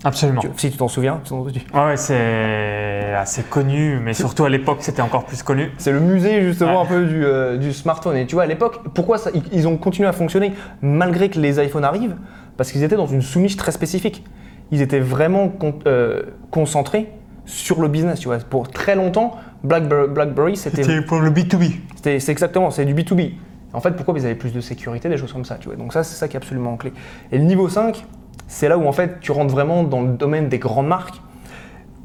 Absolument. 0.03 0.41
Tu- 0.41 0.50
si 0.58 0.72
tu 0.72 0.77
t'en 0.77 0.88
souviens, 0.88 1.20
tu 1.24 1.29
t'en- 1.29 1.46
tu- 1.46 1.60
Ouais, 1.74 1.86
ouais, 1.86 1.98
c'est 1.98 3.13
assez 3.15 3.43
connu, 3.43 4.00
mais 4.03 4.13
surtout 4.13 4.43
à 4.46 4.50
l'époque, 4.50 4.77
c'était 4.81 5.01
encore 5.01 5.25
plus 5.25 5.43
connu. 5.43 5.72
c'est 5.77 5.91
le 5.91 6.00
musée 6.00 6.41
justement 6.43 6.81
Ouais. 6.81 6.88
un 6.88 6.89
peu 6.89 7.05
du, 7.05 7.24
euh, 7.24 7.58
du 7.58 7.72
smartphone. 7.74 8.15
Et 8.17 8.25
tu 8.25 8.36
vois, 8.36 8.43
à 8.43 8.48
l'époque, 8.48 8.79
pourquoi 8.93 9.17
ça- 9.17 9.29
ils- 9.53 9.67
ont 9.67 9.77
continué 9.77 10.08
à 10.08 10.12
fonctionner 10.13 10.53
malgré 10.81 11.29
que 11.29 11.39
les 11.39 11.63
iPhones 11.63 11.84
arrivent? 11.84 12.15
Parce 12.58 12.72
qu'ils 12.72 12.84
étaient 12.84 12.96
dans 12.96 13.08
une 13.08 13.22
sous-niche 13.22 13.58
très 13.58 13.72
spécifique. 13.72 14.24
Ils 14.72 14.81
étaient 14.81 15.00
vraiment 15.00 15.50
con- 15.50 15.79
euh, 15.88 16.22
concentrés 16.50 17.12
sur 17.46 17.81
le 17.81 17.88
business. 17.88 18.20
Tu 18.20 18.27
vois, 18.27 18.38
pour 18.38 18.70
très 18.70 18.96
longtemps, 18.96 19.36
BlackBerry, 19.63 20.08
BlackBerry 20.10 20.55
c'était 20.58 20.84
C'était 20.84 21.01
pour 21.01 21.20
le 21.20 21.29
B2B. 21.29 21.72
C'était- 21.96 22.20
C'est 22.20 22.31
exactement, 22.31 22.72
c'est 22.72 22.86
du 22.86 22.93
B2B. 22.93 23.34
En 23.74 23.79
fait, 23.81 23.91
pourquoi 23.91 24.13
Ils 24.17 24.25
avaient 24.25 24.36
plus 24.36 24.51
de 24.53 24.62
sécurité, 24.62 25.08
des 25.10 25.17
choses 25.17 25.31
comme 25.31 25.46
ça, 25.46 25.55
tu 25.60 25.67
vois. 25.67 25.75
Donc 25.77 25.94
ça, 25.94 26.03
c'est 26.03 26.16
ça 26.16 26.27
qui 26.27 26.35
est 26.35 26.37
absolument 26.37 26.75
clé. 26.77 26.92
Et 27.31 27.37
le 27.37 27.44
niveau 27.44 27.70
5, 27.70 28.03
c'est 28.51 28.68
là 28.68 28.77
où 28.77 28.85
en 28.85 28.92
fait 28.92 29.22
tu 29.22 29.31
rentres 29.31 29.53
vraiment 29.53 29.83
dans 29.83 30.01
le 30.01 30.09
domaine 30.09 30.50
des 30.50 30.59
grandes 30.59 30.87
marques, 30.87 31.22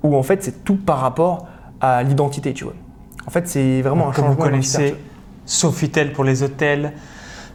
où 0.04 0.14
en 0.16 0.22
fait 0.22 0.44
c'est 0.44 0.64
tout 0.64 0.76
par 0.76 1.00
rapport 1.00 1.48
à 1.80 2.04
l'identité, 2.04 2.54
tu 2.54 2.64
vois. 2.64 2.74
En 3.26 3.30
fait, 3.30 3.48
c'est 3.48 3.82
vraiment 3.82 4.08
un 4.08 4.12
Comme 4.12 4.26
changement 4.26 4.44
vous 4.44 4.50
connaissez. 4.50 4.94
Sofitel 5.44 6.12
pour 6.12 6.24
les 6.24 6.42
hôtels, 6.42 6.92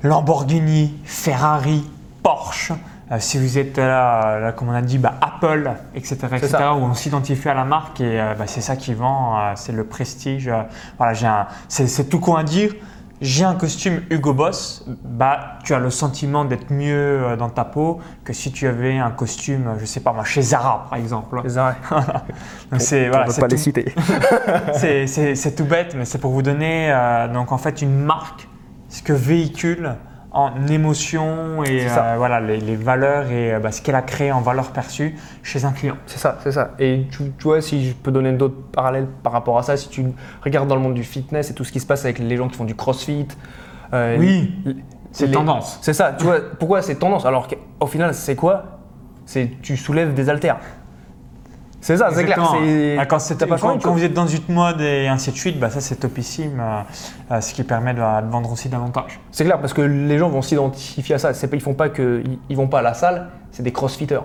Lamborghini, 0.03 0.93
Ferrari, 1.05 1.89
Porsche. 2.21 2.73
Euh, 3.11 3.17
si 3.19 3.37
vous 3.37 3.57
êtes 3.57 3.77
là, 3.77 4.39
là, 4.39 4.51
comme 4.51 4.69
on 4.69 4.73
a 4.73 4.81
dit, 4.81 4.97
bah, 4.97 5.15
Apple, 5.21 5.71
etc., 5.95 6.15
etc., 6.35 6.57
où 6.73 6.83
on 6.83 6.93
s'identifie 6.93 7.49
à 7.49 7.53
la 7.53 7.65
marque 7.65 7.99
et 8.01 8.19
euh, 8.19 8.33
bah, 8.35 8.45
c'est 8.47 8.61
ça 8.61 8.75
qui 8.75 8.93
vend, 8.93 9.37
euh, 9.37 9.53
c'est 9.55 9.73
le 9.73 9.85
prestige. 9.85 10.49
voilà, 10.97 11.13
j'ai 11.13 11.27
un, 11.27 11.47
c'est, 11.67 11.87
c'est 11.87 12.05
tout 12.05 12.19
con 12.19 12.35
à 12.35 12.43
dire. 12.43 12.73
J'ai 13.21 13.45
un 13.45 13.53
costume 13.53 14.01
Hugo 14.09 14.33
Boss, 14.33 14.83
bah, 15.03 15.59
tu 15.63 15.75
as 15.75 15.79
le 15.79 15.91
sentiment 15.91 16.43
d'être 16.43 16.71
mieux 16.71 16.95
euh, 17.23 17.35
dans 17.37 17.49
ta 17.49 17.63
peau 17.65 17.99
que 18.23 18.33
si 18.33 18.51
tu 18.51 18.67
avais 18.67 18.97
un 18.97 19.11
costume, 19.11 19.67
euh, 19.67 19.79
je 19.79 19.85
sais 19.85 19.99
pas 19.99 20.11
moi, 20.11 20.23
chez 20.23 20.41
Zara 20.41 20.87
par 20.89 20.97
exemple. 20.97 21.39
Donc 22.71 22.81
c'est 22.81 23.09
voilà, 23.09 23.25
on 23.25 23.27
peut 23.27 23.31
c'est 23.33 23.41
pas 23.41 23.47
les 23.47 23.55
tout- 23.55 23.61
citer. 23.61 23.93
c'est 24.73 25.55
tout 25.55 25.65
bête, 25.65 25.93
mais 25.95 26.05
c'est 26.05 26.17
pour 26.17 26.31
vous 26.31 26.41
donner 26.41 26.91
euh, 26.91 27.27
donc 27.27 27.51
en 27.51 27.59
fait 27.59 27.83
une 27.83 27.95
marque, 27.95 28.47
ce 28.89 29.03
que 29.03 29.13
véhicule 29.13 29.95
en 30.33 30.67
émotion 30.67 31.63
et 31.63 31.85
euh, 31.85 32.15
voilà 32.17 32.39
les, 32.39 32.57
les 32.59 32.75
valeurs 32.77 33.29
et 33.29 33.53
euh, 33.53 33.59
bah, 33.59 33.71
ce 33.71 33.81
qu'elle 33.81 33.95
a 33.95 34.01
créé 34.01 34.31
en 34.31 34.39
valeur 34.41 34.71
perçue 34.71 35.15
chez 35.43 35.65
un 35.65 35.71
client. 35.71 35.97
C'est 36.05 36.19
ça, 36.19 36.37
c'est 36.41 36.53
ça. 36.53 36.71
Et 36.79 37.05
tu, 37.11 37.31
tu 37.37 37.43
vois, 37.43 37.61
si 37.61 37.89
je 37.89 37.93
peux 37.93 38.11
donner 38.11 38.31
d'autres 38.31 38.61
parallèles 38.71 39.07
par 39.23 39.33
rapport 39.33 39.57
à 39.57 39.63
ça, 39.63 39.75
si 39.75 39.89
tu 39.89 40.05
regardes 40.41 40.69
dans 40.69 40.75
le 40.75 40.81
monde 40.81 40.93
du 40.93 41.03
fitness 41.03 41.51
et 41.51 41.53
tout 41.53 41.63
ce 41.65 41.71
qui 41.73 41.79
se 41.81 41.85
passe 41.85 42.05
avec 42.05 42.19
les 42.19 42.37
gens 42.37 42.47
qui 42.47 42.55
font 42.55 42.63
du 42.63 42.75
crossfit. 42.75 43.27
euh, 43.93 44.15
Oui, 44.17 44.53
c'est 45.11 45.29
tendance. 45.31 45.79
C'est 45.81 45.93
ça, 45.93 46.13
tu 46.17 46.23
vois, 46.23 46.37
pourquoi 46.57 46.81
c'est 46.81 46.95
tendance? 46.95 47.25
Alors 47.25 47.47
qu'au 47.49 47.87
final, 47.87 48.13
c'est 48.13 48.35
quoi? 48.37 48.63
C'est 49.25 49.51
tu 49.61 49.75
soulèves 49.75 50.13
des 50.13 50.29
haltères. 50.29 50.59
C'est 51.81 51.97
ça, 51.97 52.09
c'est 52.11 52.23
clair. 52.25 52.37
Ah, 52.99 53.05
Quand, 53.57 53.69
pas 53.79 53.89
vous 53.89 54.03
êtes 54.03 54.13
dans 54.13 54.27
une 54.27 54.41
mode 54.49 54.81
et 54.81 55.07
ainsi 55.07 55.31
de 55.31 55.35
suite, 55.35 55.59
bah, 55.59 55.69
ça 55.71 55.81
c'est 55.81 55.95
topissime, 55.95 56.59
euh, 56.59 56.81
euh, 57.31 57.41
ce 57.41 57.53
qui 57.55 57.63
permet 57.63 57.93
de, 57.95 57.99
de 57.99 58.31
vendre 58.31 58.51
aussi 58.51 58.69
davantage. 58.69 59.19
C'est 59.31 59.43
clair 59.45 59.59
parce 59.59 59.73
que 59.73 59.81
les 59.81 60.17
gens 60.19 60.29
vont 60.29 60.43
s'identifier 60.43 61.15
à 61.15 61.17
ça. 61.17 61.31
Pas, 61.33 61.55
ils 61.55 61.61
font 61.61 61.73
pas 61.73 61.89
que, 61.89 62.23
ils, 62.49 62.55
vont 62.55 62.67
pas 62.67 62.79
à 62.79 62.83
la 62.83 62.93
salle, 62.93 63.29
c'est 63.51 63.63
des 63.63 63.71
crossfitters. 63.71 64.19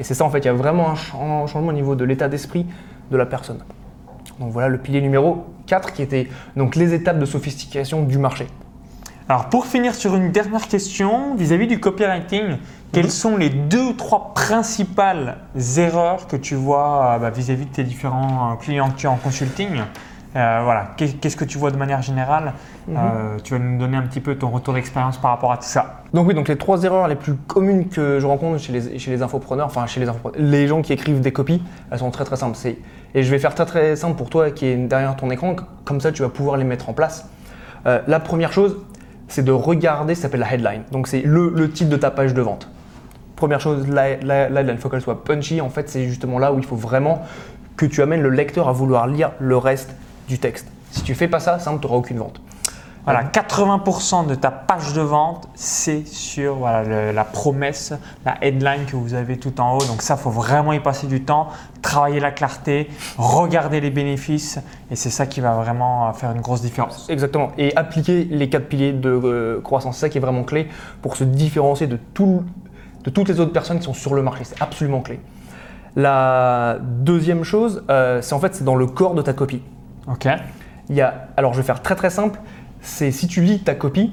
Et 0.00 0.02
c'est 0.04 0.14
ça 0.14 0.24
en 0.24 0.30
fait, 0.30 0.38
il 0.40 0.46
y 0.46 0.48
a 0.48 0.52
vraiment 0.52 0.90
un 0.90 0.94
chan- 0.96 1.46
changement 1.46 1.68
au 1.68 1.72
niveau 1.72 1.94
de 1.94 2.04
l'état 2.04 2.28
d'esprit 2.28 2.66
de 3.10 3.16
la 3.16 3.26
personne. 3.26 3.58
Donc 4.40 4.50
voilà 4.50 4.68
le 4.68 4.78
pilier 4.78 5.00
numéro 5.00 5.44
4 5.68 5.92
qui 5.92 6.02
était 6.02 6.28
donc 6.56 6.74
les 6.74 6.92
étapes 6.92 7.20
de 7.20 7.24
sophistication 7.26 8.02
du 8.02 8.18
marché. 8.18 8.48
Alors 9.28 9.48
pour 9.48 9.66
finir 9.66 9.94
sur 9.94 10.14
une 10.16 10.32
dernière 10.32 10.68
question 10.68 11.34
vis-à-vis 11.34 11.66
du 11.66 11.80
copywriting, 11.80 12.58
quelles 12.92 13.10
sont 13.10 13.36
les 13.36 13.48
deux 13.48 13.82
ou 13.82 13.92
trois 13.94 14.34
principales 14.34 15.38
erreurs 15.78 16.26
que 16.26 16.36
tu 16.36 16.54
vois 16.54 17.14
euh, 17.14 17.18
bah, 17.18 17.30
vis-à-vis 17.30 17.64
de 17.64 17.70
tes 17.70 17.84
différents 17.84 18.52
euh, 18.52 18.56
clients 18.56 18.90
que 18.90 18.96
tu 18.96 19.06
as 19.06 19.10
en 19.10 19.16
consulting? 19.16 19.80
Euh, 20.36 20.60
Voilà, 20.64 20.88
Qu'est- 20.98 21.18
qu'est-ce 21.20 21.36
que 21.38 21.44
tu 21.46 21.56
vois 21.56 21.70
de 21.70 21.76
manière 21.78 22.02
générale? 22.02 22.52
Euh, 22.90 23.38
Tu 23.42 23.54
vas 23.54 23.58
nous 23.60 23.78
donner 23.78 23.96
un 23.96 24.02
petit 24.02 24.20
peu 24.20 24.34
ton 24.36 24.50
retour 24.50 24.74
d'expérience 24.74 25.16
par 25.16 25.30
rapport 25.30 25.52
à 25.52 25.56
tout 25.56 25.62
ça. 25.64 26.02
Donc 26.12 26.28
oui, 26.28 26.34
donc 26.34 26.48
les 26.48 26.58
trois 26.58 26.82
erreurs 26.84 27.08
les 27.08 27.16
plus 27.16 27.34
communes 27.34 27.88
que 27.88 28.20
je 28.20 28.26
rencontre 28.26 28.58
chez 28.60 28.72
les, 28.74 28.98
chez 28.98 29.10
les 29.10 29.22
infopreneurs, 29.22 29.66
enfin 29.66 29.86
chez 29.86 30.00
les 30.00 30.08
infopreneurs, 30.08 30.38
les 30.38 30.66
gens 30.68 30.82
qui 30.82 30.92
écrivent 30.92 31.20
des 31.22 31.32
copies, 31.32 31.62
elles 31.90 31.98
sont 31.98 32.10
très 32.10 32.24
très 32.24 32.36
simples. 32.36 32.58
Et 33.14 33.22
je 33.22 33.30
vais 33.30 33.38
faire 33.38 33.54
très 33.54 33.64
très 33.64 33.96
simple 33.96 34.16
pour 34.16 34.28
toi 34.28 34.50
qui 34.50 34.66
est 34.66 34.76
derrière 34.76 35.16
ton 35.16 35.30
écran, 35.30 35.56
comme 35.86 36.00
ça 36.02 36.12
tu 36.12 36.20
vas 36.20 36.28
pouvoir 36.28 36.58
les 36.58 36.64
mettre 36.64 36.90
en 36.90 36.92
place. 36.92 37.26
Euh, 37.86 38.00
la 38.06 38.18
première 38.20 38.52
chose, 38.52 38.76
c'est 39.28 39.44
de 39.44 39.52
regarder, 39.52 40.14
ça 40.14 40.22
s'appelle 40.22 40.40
la 40.40 40.52
headline. 40.52 40.82
Donc 40.92 41.08
c'est 41.08 41.22
le, 41.22 41.70
titre 41.70 41.90
de 41.90 41.96
ta 41.96 42.10
page 42.10 42.34
de 42.34 42.42
vente. 42.42 42.68
Première 43.36 43.60
chose, 43.60 43.86
la, 43.88 44.10
headline, 44.10 44.76
il 44.76 44.78
faut 44.78 44.88
qu'elle 44.88 45.00
soit 45.00 45.24
punchy. 45.24 45.60
En 45.60 45.70
fait, 45.70 45.88
c'est 45.88 46.06
justement 46.06 46.38
là 46.38 46.52
où 46.52 46.58
il 46.58 46.64
faut 46.64 46.76
vraiment 46.76 47.22
que 47.76 47.86
tu 47.86 48.02
amènes 48.02 48.22
le 48.22 48.30
lecteur 48.30 48.68
à 48.68 48.72
vouloir 48.72 49.06
lire 49.06 49.32
le 49.40 49.56
reste 49.56 49.94
du 50.28 50.38
texte. 50.38 50.68
Si 50.90 51.02
tu 51.02 51.14
fais 51.14 51.28
pas 51.28 51.40
ça, 51.40 51.58
simple, 51.58 51.80
tu 51.80 51.86
n'auras 51.86 51.98
aucune 51.98 52.18
vente. 52.18 52.40
Voilà, 53.04 53.22
80% 53.24 54.26
de 54.26 54.34
ta 54.34 54.50
page 54.50 54.94
de 54.94 55.02
vente, 55.02 55.46
c'est 55.54 56.06
sur 56.06 56.54
voilà, 56.54 56.82
le- 56.84 57.12
la 57.12 57.24
promesse, 57.24 57.92
la 58.24 58.42
headline 58.42 58.86
que 58.86 58.96
vous 58.96 59.12
avez 59.12 59.36
tout 59.38 59.60
en 59.60 59.76
haut. 59.76 59.84
Donc 59.84 60.00
ça, 60.00 60.16
faut 60.16 60.30
vraiment 60.30 60.72
y 60.72 60.80
passer 60.80 61.06
du 61.06 61.22
temps, 61.22 61.48
travailler 61.82 62.18
la 62.18 62.30
clarté, 62.30 62.88
regarder 63.18 63.80
les 63.82 63.90
bénéfices, 63.90 64.58
et 64.90 64.96
c'est 64.96 65.10
ça 65.10 65.26
qui 65.26 65.42
va 65.42 65.52
vraiment 65.52 66.10
faire 66.14 66.30
une 66.32 66.40
grosse 66.40 66.62
différence. 66.62 67.06
Exactement. 67.10 67.50
Et 67.58 67.76
appliquer 67.76 68.24
les 68.24 68.48
quatre 68.48 68.68
piliers 68.68 68.94
de 68.94 69.10
euh, 69.10 69.60
croissance, 69.60 69.96
c'est 69.96 70.00
ça 70.02 70.08
qui 70.08 70.16
est 70.16 70.22
vraiment 70.22 70.44
clé 70.44 70.68
pour 71.02 71.16
se 71.16 71.24
différencier 71.24 71.86
de, 71.86 71.98
tout- 72.14 72.42
de 73.04 73.10
toutes 73.10 73.28
les 73.28 73.38
autres 73.38 73.52
personnes 73.52 73.78
qui 73.80 73.84
sont 73.84 73.92
sur 73.92 74.14
le 74.14 74.22
marché. 74.22 74.44
C'est 74.44 74.62
absolument 74.62 75.02
clé. 75.02 75.20
La 75.96 76.78
deuxième 76.80 77.44
chose, 77.44 77.84
euh, 77.90 78.20
c'est 78.22 78.34
en 78.34 78.40
fait 78.40 78.54
c'est 78.54 78.64
dans 78.64 78.74
le 78.76 78.86
corps 78.86 79.14
de 79.14 79.22
ta 79.22 79.32
copie. 79.34 79.62
Ok 80.10 80.26
Il 80.88 80.96
y 80.96 81.00
a, 81.02 81.28
alors 81.36 81.52
je 81.52 81.58
vais 81.58 81.64
faire 81.66 81.82
très 81.82 81.94
très 81.94 82.10
simple, 82.10 82.40
c'est 82.84 83.10
si 83.10 83.26
tu 83.26 83.40
lis 83.42 83.60
ta 83.60 83.74
copie, 83.74 84.12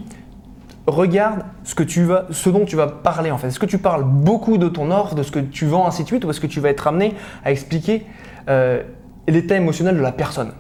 regarde 0.88 1.44
ce, 1.64 1.76
que 1.76 1.84
tu 1.84 2.04
vas, 2.04 2.26
ce 2.32 2.50
dont 2.50 2.66
tu 2.66 2.76
vas 2.76 2.88
parler 2.88 3.30
en 3.32 3.38
fait. 3.38 3.48
Est-ce 3.50 3.60
que 3.60 3.66
tu 3.66 3.78
parles 3.78 4.04
beaucoup 4.04 4.58
de 4.58 4.68
ton 4.68 4.90
offre, 4.92 5.14
de 5.14 5.24
ce 5.24 5.32
que 5.32 5.40
tu 5.40 5.66
vends, 5.66 5.86
ainsi 5.88 6.02
de 6.04 6.08
suite, 6.08 6.26
ou 6.26 6.30
est-ce 6.30 6.40
que 6.40 6.48
tu 6.48 6.60
vas 6.60 6.70
être 6.70 6.88
amené 6.88 7.14
à 7.46 7.52
expliquer 7.52 8.06
euh, 8.50 8.82
l'état 9.28 9.56
émotionnel 9.56 9.96
de 9.96 10.02
la 10.02 10.12
personne? 10.12 10.54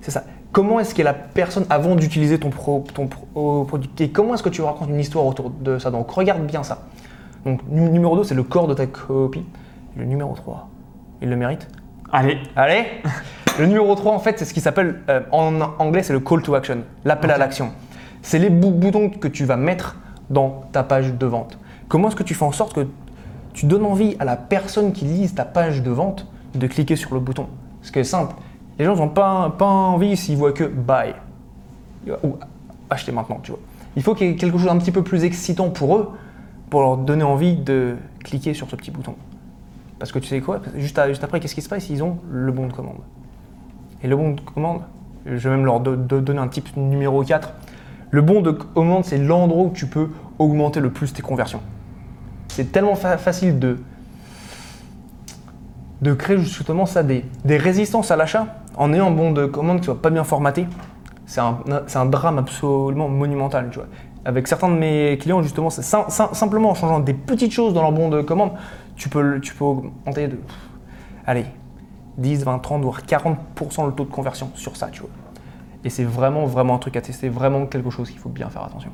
C'est 0.00 0.10
ça. 0.10 0.24
Comment 0.52 0.80
est-ce 0.80 0.94
qu'est 0.94 1.02
la 1.04 1.12
personne 1.14 1.64
avant 1.70 1.94
d'utiliser 1.94 2.38
ton, 2.40 2.50
pro- 2.50 2.84
ton 2.94 3.06
pro- 3.06 3.64
produit 3.64 3.90
Et 4.00 4.08
comment 4.10 4.34
est-ce 4.34 4.42
que 4.42 4.48
tu 4.48 4.62
racontes 4.62 4.88
une 4.88 4.98
histoire 4.98 5.26
autour 5.26 5.50
de 5.50 5.78
ça? 5.78 5.90
Donc 5.90 6.10
regarde 6.10 6.44
bien 6.46 6.62
ça. 6.62 6.86
Donc 7.44 7.60
nu- 7.68 7.88
numéro 7.90 8.16
2, 8.16 8.24
c'est 8.24 8.34
le 8.34 8.42
corps 8.42 8.66
de 8.66 8.74
ta 8.74 8.86
copie. 8.86 9.44
Le 9.96 10.04
numéro 10.04 10.34
3, 10.34 10.68
il 11.22 11.28
le 11.28 11.36
mérite 11.36 11.68
Allez, 12.12 12.38
Allez 12.56 12.84
Le 13.58 13.66
numéro 13.66 13.94
3, 13.94 14.12
en 14.14 14.18
fait, 14.18 14.38
c'est 14.38 14.44
ce 14.44 14.54
qui 14.54 14.60
s'appelle, 14.60 15.00
euh, 15.08 15.20
en 15.32 15.60
anglais, 15.78 16.02
c'est 16.02 16.12
le 16.12 16.20
call 16.20 16.42
to 16.42 16.54
action, 16.54 16.78
l'appel 17.04 17.30
à 17.30 17.38
l'action. 17.38 17.72
C'est 18.22 18.38
les 18.38 18.48
bou- 18.50 18.70
boutons 18.70 19.10
que 19.10 19.28
tu 19.28 19.44
vas 19.44 19.56
mettre 19.56 19.96
dans 20.30 20.62
ta 20.72 20.82
page 20.82 21.12
de 21.14 21.26
vente. 21.26 21.58
Comment 21.88 22.08
est-ce 22.08 22.16
que 22.16 22.22
tu 22.22 22.34
fais 22.34 22.44
en 22.44 22.52
sorte 22.52 22.74
que 22.74 22.86
tu 23.52 23.66
donnes 23.66 23.84
envie 23.84 24.16
à 24.18 24.24
la 24.24 24.36
personne 24.36 24.92
qui 24.92 25.04
lise 25.04 25.34
ta 25.34 25.44
page 25.44 25.82
de 25.82 25.90
vente 25.90 26.26
de 26.54 26.66
cliquer 26.66 26.96
sur 26.96 27.12
le 27.14 27.20
bouton? 27.20 27.48
Parce 27.80 27.90
que 27.90 28.02
c'est 28.02 28.10
simple, 28.10 28.34
les 28.78 28.84
gens 28.84 28.96
n'ont 28.96 29.08
pas, 29.08 29.54
pas 29.58 29.66
envie 29.66 30.16
s'ils 30.16 30.36
voient 30.36 30.52
que 30.52 30.64
buy 30.64 31.12
ou 32.22 32.36
acheter 32.88 33.12
maintenant, 33.12 33.40
tu 33.42 33.50
vois. 33.50 33.60
Il 33.96 34.02
faut 34.02 34.14
qu'il 34.14 34.28
y 34.28 34.30
ait 34.30 34.36
quelque 34.36 34.56
chose 34.56 34.66
d'un 34.68 34.78
petit 34.78 34.92
peu 34.92 35.02
plus 35.02 35.24
excitant 35.24 35.68
pour 35.70 35.96
eux 35.96 36.10
pour 36.70 36.80
leur 36.82 36.96
donner 36.96 37.24
envie 37.24 37.56
de 37.56 37.96
cliquer 38.24 38.54
sur 38.54 38.70
ce 38.70 38.76
petit 38.76 38.90
bouton. 38.90 39.16
Parce 39.98 40.12
que 40.12 40.18
tu 40.18 40.28
sais 40.28 40.40
quoi? 40.40 40.60
Juste, 40.76 40.98
à- 40.98 41.08
juste 41.08 41.24
après, 41.24 41.40
qu'est-ce 41.40 41.54
qui 41.54 41.60
se 41.62 41.68
passe? 41.68 41.90
Ils 41.90 42.02
ont 42.02 42.18
le 42.30 42.52
bon 42.52 42.68
de 42.68 42.72
commande. 42.72 42.98
Et 44.02 44.08
le 44.08 44.16
bon 44.16 44.30
de 44.32 44.40
commande, 44.40 44.82
je 45.26 45.36
vais 45.48 45.50
même 45.56 45.64
leur 45.64 45.80
do- 45.80 45.96
do- 45.96 46.20
donner 46.20 46.38
un 46.40 46.48
type 46.48 46.76
numéro 46.76 47.22
4. 47.22 47.52
Le 48.10 48.22
bon 48.22 48.40
de 48.40 48.50
commande, 48.50 49.04
c'est 49.04 49.18
l'endroit 49.18 49.64
où 49.64 49.70
tu 49.72 49.86
peux 49.86 50.08
augmenter 50.38 50.80
le 50.80 50.90
plus 50.90 51.12
tes 51.12 51.22
conversions. 51.22 51.60
C'est 52.48 52.72
tellement 52.72 52.94
fa- 52.96 53.18
facile 53.18 53.58
de, 53.58 53.78
de 56.02 56.14
créer 56.14 56.38
justement 56.38 56.86
ça, 56.86 57.02
des, 57.02 57.24
des 57.44 57.56
résistances 57.58 58.10
à 58.10 58.16
l'achat 58.16 58.46
en 58.76 58.92
ayant 58.92 59.08
un 59.08 59.10
bon 59.12 59.32
de 59.32 59.46
commande 59.46 59.80
qui 59.80 59.84
soit 59.84 60.00
pas 60.00 60.10
bien 60.10 60.24
formaté. 60.24 60.66
C'est 61.26 61.40
un, 61.40 61.58
un 61.94 62.06
drame 62.06 62.38
absolument 62.38 63.08
monumental, 63.08 63.68
tu 63.70 63.78
vois. 63.78 63.88
Avec 64.24 64.48
certains 64.48 64.68
de 64.68 64.74
mes 64.74 65.16
clients, 65.18 65.42
justement, 65.42 65.70
simplement 65.70 66.70
en 66.70 66.74
changeant 66.74 67.00
des 67.00 67.14
petites 67.14 67.52
choses 67.52 67.72
dans 67.72 67.82
leur 67.82 67.92
bon 67.92 68.08
de 68.08 68.20
commande, 68.22 68.52
tu 68.96 69.08
peux, 69.08 69.40
tu 69.40 69.54
peux 69.54 69.64
augmenter 69.64 70.28
de, 70.28 70.38
allez, 71.26 71.46
10, 72.18 72.44
20, 72.44 72.58
30, 72.58 72.82
voire 72.82 73.02
40% 73.02 73.86
le 73.86 73.92
taux 73.92 74.04
de 74.04 74.10
conversion 74.10 74.50
sur 74.54 74.76
ça, 74.76 74.88
tu 74.88 75.00
vois. 75.00 75.10
Et 75.84 75.90
c'est 75.90 76.04
vraiment, 76.04 76.44
vraiment 76.44 76.74
un 76.74 76.78
truc 76.78 76.96
à 76.96 77.00
tester, 77.00 77.28
vraiment 77.28 77.66
quelque 77.66 77.90
chose 77.90 78.10
qu'il 78.10 78.18
faut 78.18 78.28
bien 78.28 78.50
faire 78.50 78.64
attention. 78.64 78.90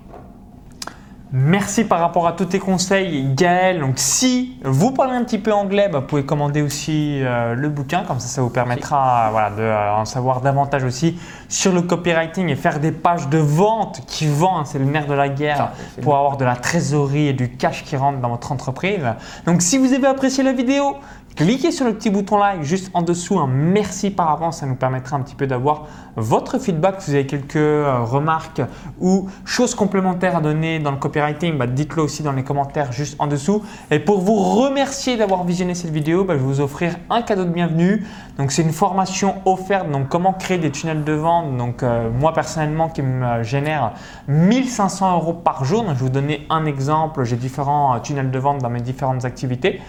Merci 1.33 1.85
par 1.85 1.99
rapport 1.99 2.29
à 2.29 2.33
tous 2.33 2.45
tes 2.45 2.61
conseils, 2.61 3.35
Gaël. 3.35 3.81
Donc, 3.81 3.95
si 3.97 4.57
vous 4.63 4.93
parlez 4.93 5.17
un 5.17 5.25
petit 5.25 5.39
peu 5.39 5.53
anglais, 5.53 5.89
bah, 5.91 5.99
vous 5.99 6.07
pouvez 6.07 6.25
commander 6.25 6.63
aussi 6.63 7.21
euh, 7.21 7.55
le 7.55 7.69
bouquin. 7.69 8.05
Comme 8.07 8.21
ça, 8.21 8.29
ça 8.29 8.43
vous 8.43 8.49
permettra 8.49 9.27
euh, 9.27 9.31
voilà, 9.33 9.51
de 9.51 9.61
euh, 9.61 9.95
en 9.97 10.05
savoir 10.05 10.41
davantage 10.41 10.85
aussi 10.85 11.19
sur 11.49 11.73
le 11.73 11.83
copywriting 11.83 12.49
et 12.49 12.55
faire 12.55 12.79
des 12.79 12.93
pages 12.93 13.29
de 13.29 13.39
vente 13.39 14.03
qui 14.07 14.29
vendent. 14.29 14.69
C'est 14.69 14.79
le 14.79 14.85
nerf 14.85 15.09
de 15.09 15.15
la 15.15 15.29
guerre 15.29 15.57
Ça, 15.57 15.73
pour 16.01 16.13
bien. 16.13 16.21
avoir 16.21 16.37
de 16.37 16.45
la 16.45 16.55
trésorerie 16.55 17.27
et 17.27 17.33
du 17.33 17.51
cash 17.57 17.83
qui 17.83 17.97
rentre 17.97 18.21
dans 18.21 18.31
votre 18.31 18.53
entreprise. 18.53 19.03
Donc, 19.47 19.63
si 19.63 19.79
vous 19.79 19.93
avez 19.95 20.07
apprécié 20.07 20.45
la 20.45 20.53
vidéo, 20.53 20.95
cliquez 21.37 21.71
sur 21.71 21.85
le 21.85 21.95
petit 21.95 22.09
bouton 22.09 22.39
like 22.39 22.63
juste 22.63 22.91
en 22.95 23.03
dessous. 23.03 23.39
Un 23.39 23.47
merci 23.47 24.11
par 24.11 24.31
avance. 24.31 24.61
Ça 24.61 24.67
nous 24.67 24.75
permettra 24.75 25.17
un 25.17 25.21
petit 25.21 25.35
peu 25.35 25.47
d'avoir 25.47 25.87
votre 26.17 26.59
feedback. 26.59 27.03
Si 27.03 27.11
vous 27.11 27.17
avez 27.17 27.27
quelques 27.27 27.57
euh, 27.57 28.01
remarques 28.03 28.63
ou 29.01 29.29
choses 29.45 29.75
complémentaires 29.75 30.37
à 30.37 30.41
donner 30.41 30.79
dans 30.79 30.91
le 30.91 30.97
copywriting, 30.97 31.59
bah, 31.59 31.67
dites-le 31.67 32.03
aussi 32.03 32.23
dans 32.23 32.33
les 32.33 32.43
commentaires 32.43 32.91
juste 32.91 33.17
en 33.19 33.27
dessous. 33.27 33.63
Et 33.91 33.99
pour 33.99 34.21
vous 34.21 34.37
remercier 34.37 35.17
d'avoir 35.17 35.45
visionné 35.45 35.75
cette 35.75 35.93
vidéo, 35.93 36.25
bah, 36.25 36.35
je 36.35 36.39
vais 36.39 36.47
vous 36.47 36.61
offrir 36.61 36.97
un 37.11 37.21
cadeau 37.21 37.45
de 37.45 37.51
bienvenue. 37.51 38.07
Donc 38.39 38.51
c'est 38.51 38.63
une 38.63 38.73
formation 38.73 39.37
offerte. 39.45 39.91
Donc 39.91 40.09
comment 40.09 40.33
créer 40.33 40.59
des 40.59 40.71
tunnels 40.71 41.05
de 41.05 41.13
vente? 41.13 41.57
Donc 41.59 41.83
euh, 41.83 42.11
moi 42.11 42.33
personnellement 42.33 42.89
qui 42.89 43.03
me 43.03 43.43
génère 43.43 43.93
1500 44.29 45.17
euros 45.17 45.35
par 45.35 45.65
jour. 45.67 45.85
Je 45.89 45.93
vais 45.93 45.99
vous 46.01 46.09
donner 46.09 46.47
un 46.49 46.65
exemple. 46.65 47.25
J'ai 47.25 47.37
différents 47.37 47.95
euh, 47.95 47.99
tunnels 47.99 48.31
de 48.31 48.39
vente 48.39 48.59
dans 48.59 48.71
mes 48.71 48.81
différentes 48.81 49.27
activités 49.27 49.83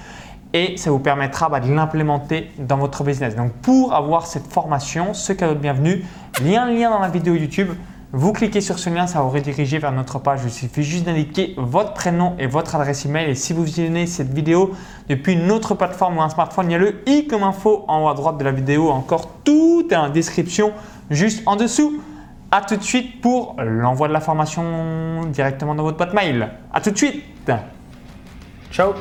et 0.57 0.77
ça 0.77 0.89
vous 0.89 0.99
permettra 0.99 1.49
bah, 1.49 1.59
de 1.59 1.71
l'implémenter 1.71 2.49
dans 2.57 2.77
votre 2.77 3.03
business. 3.03 3.35
Donc 3.35 3.51
pour 3.61 3.93
avoir 3.93 4.25
cette 4.25 4.47
formation, 4.51 5.13
ce 5.13 5.31
cadeau 5.33 5.53
de 5.53 5.59
bienvenue, 5.59 6.03
il 6.41 6.49
y 6.49 6.55
a 6.55 6.63
un 6.63 6.71
lien 6.71 6.89
dans 6.89 6.99
la 6.99 7.09
vidéo 7.09 7.35
YouTube. 7.35 7.69
Vous 8.11 8.33
cliquez 8.33 8.61
sur 8.61 8.79
ce 8.79 8.89
lien, 8.89 9.05
ça 9.05 9.19
va 9.19 9.25
vous 9.25 9.31
rediriger 9.31 9.77
vers 9.77 9.91
notre 9.91 10.17
page. 10.17 10.39
Il 10.45 10.49
suffit 10.49 10.81
juste 10.81 11.05
d'indiquer 11.05 11.53
votre 11.57 11.93
prénom 11.93 12.35
et 12.39 12.47
votre 12.47 12.75
adresse 12.75 13.05
email. 13.05 13.29
Et 13.29 13.35
si 13.35 13.53
vous 13.53 13.63
visionnez 13.63 14.07
cette 14.07 14.33
vidéo 14.33 14.71
depuis 15.09 15.33
une 15.33 15.51
autre 15.51 15.75
plateforme 15.75 16.17
ou 16.17 16.21
un 16.21 16.29
smartphone, 16.29 16.67
il 16.69 16.71
y 16.71 16.75
a 16.75 16.79
le 16.79 17.03
i 17.05 17.27
comme 17.27 17.43
info 17.43 17.85
en 17.87 18.05
haut 18.05 18.09
à 18.09 18.15
droite 18.15 18.37
de 18.37 18.43
la 18.43 18.51
vidéo. 18.51 18.89
Encore 18.89 19.29
tout 19.43 19.85
est 19.91 19.95
en 19.95 20.09
description 20.09 20.71
juste 21.11 21.43
en 21.45 21.55
dessous. 21.55 22.01
A 22.49 22.61
tout 22.61 22.77
de 22.77 22.83
suite 22.83 23.21
pour 23.21 23.57
l'envoi 23.59 24.07
de 24.07 24.13
la 24.13 24.21
formation 24.21 25.25
directement 25.25 25.75
dans 25.75 25.83
votre 25.83 25.97
boîte 25.97 26.13
mail. 26.13 26.49
A 26.73 26.79
tout 26.79 26.91
de 26.91 26.97
suite 26.97 27.23
Ciao 28.71 28.93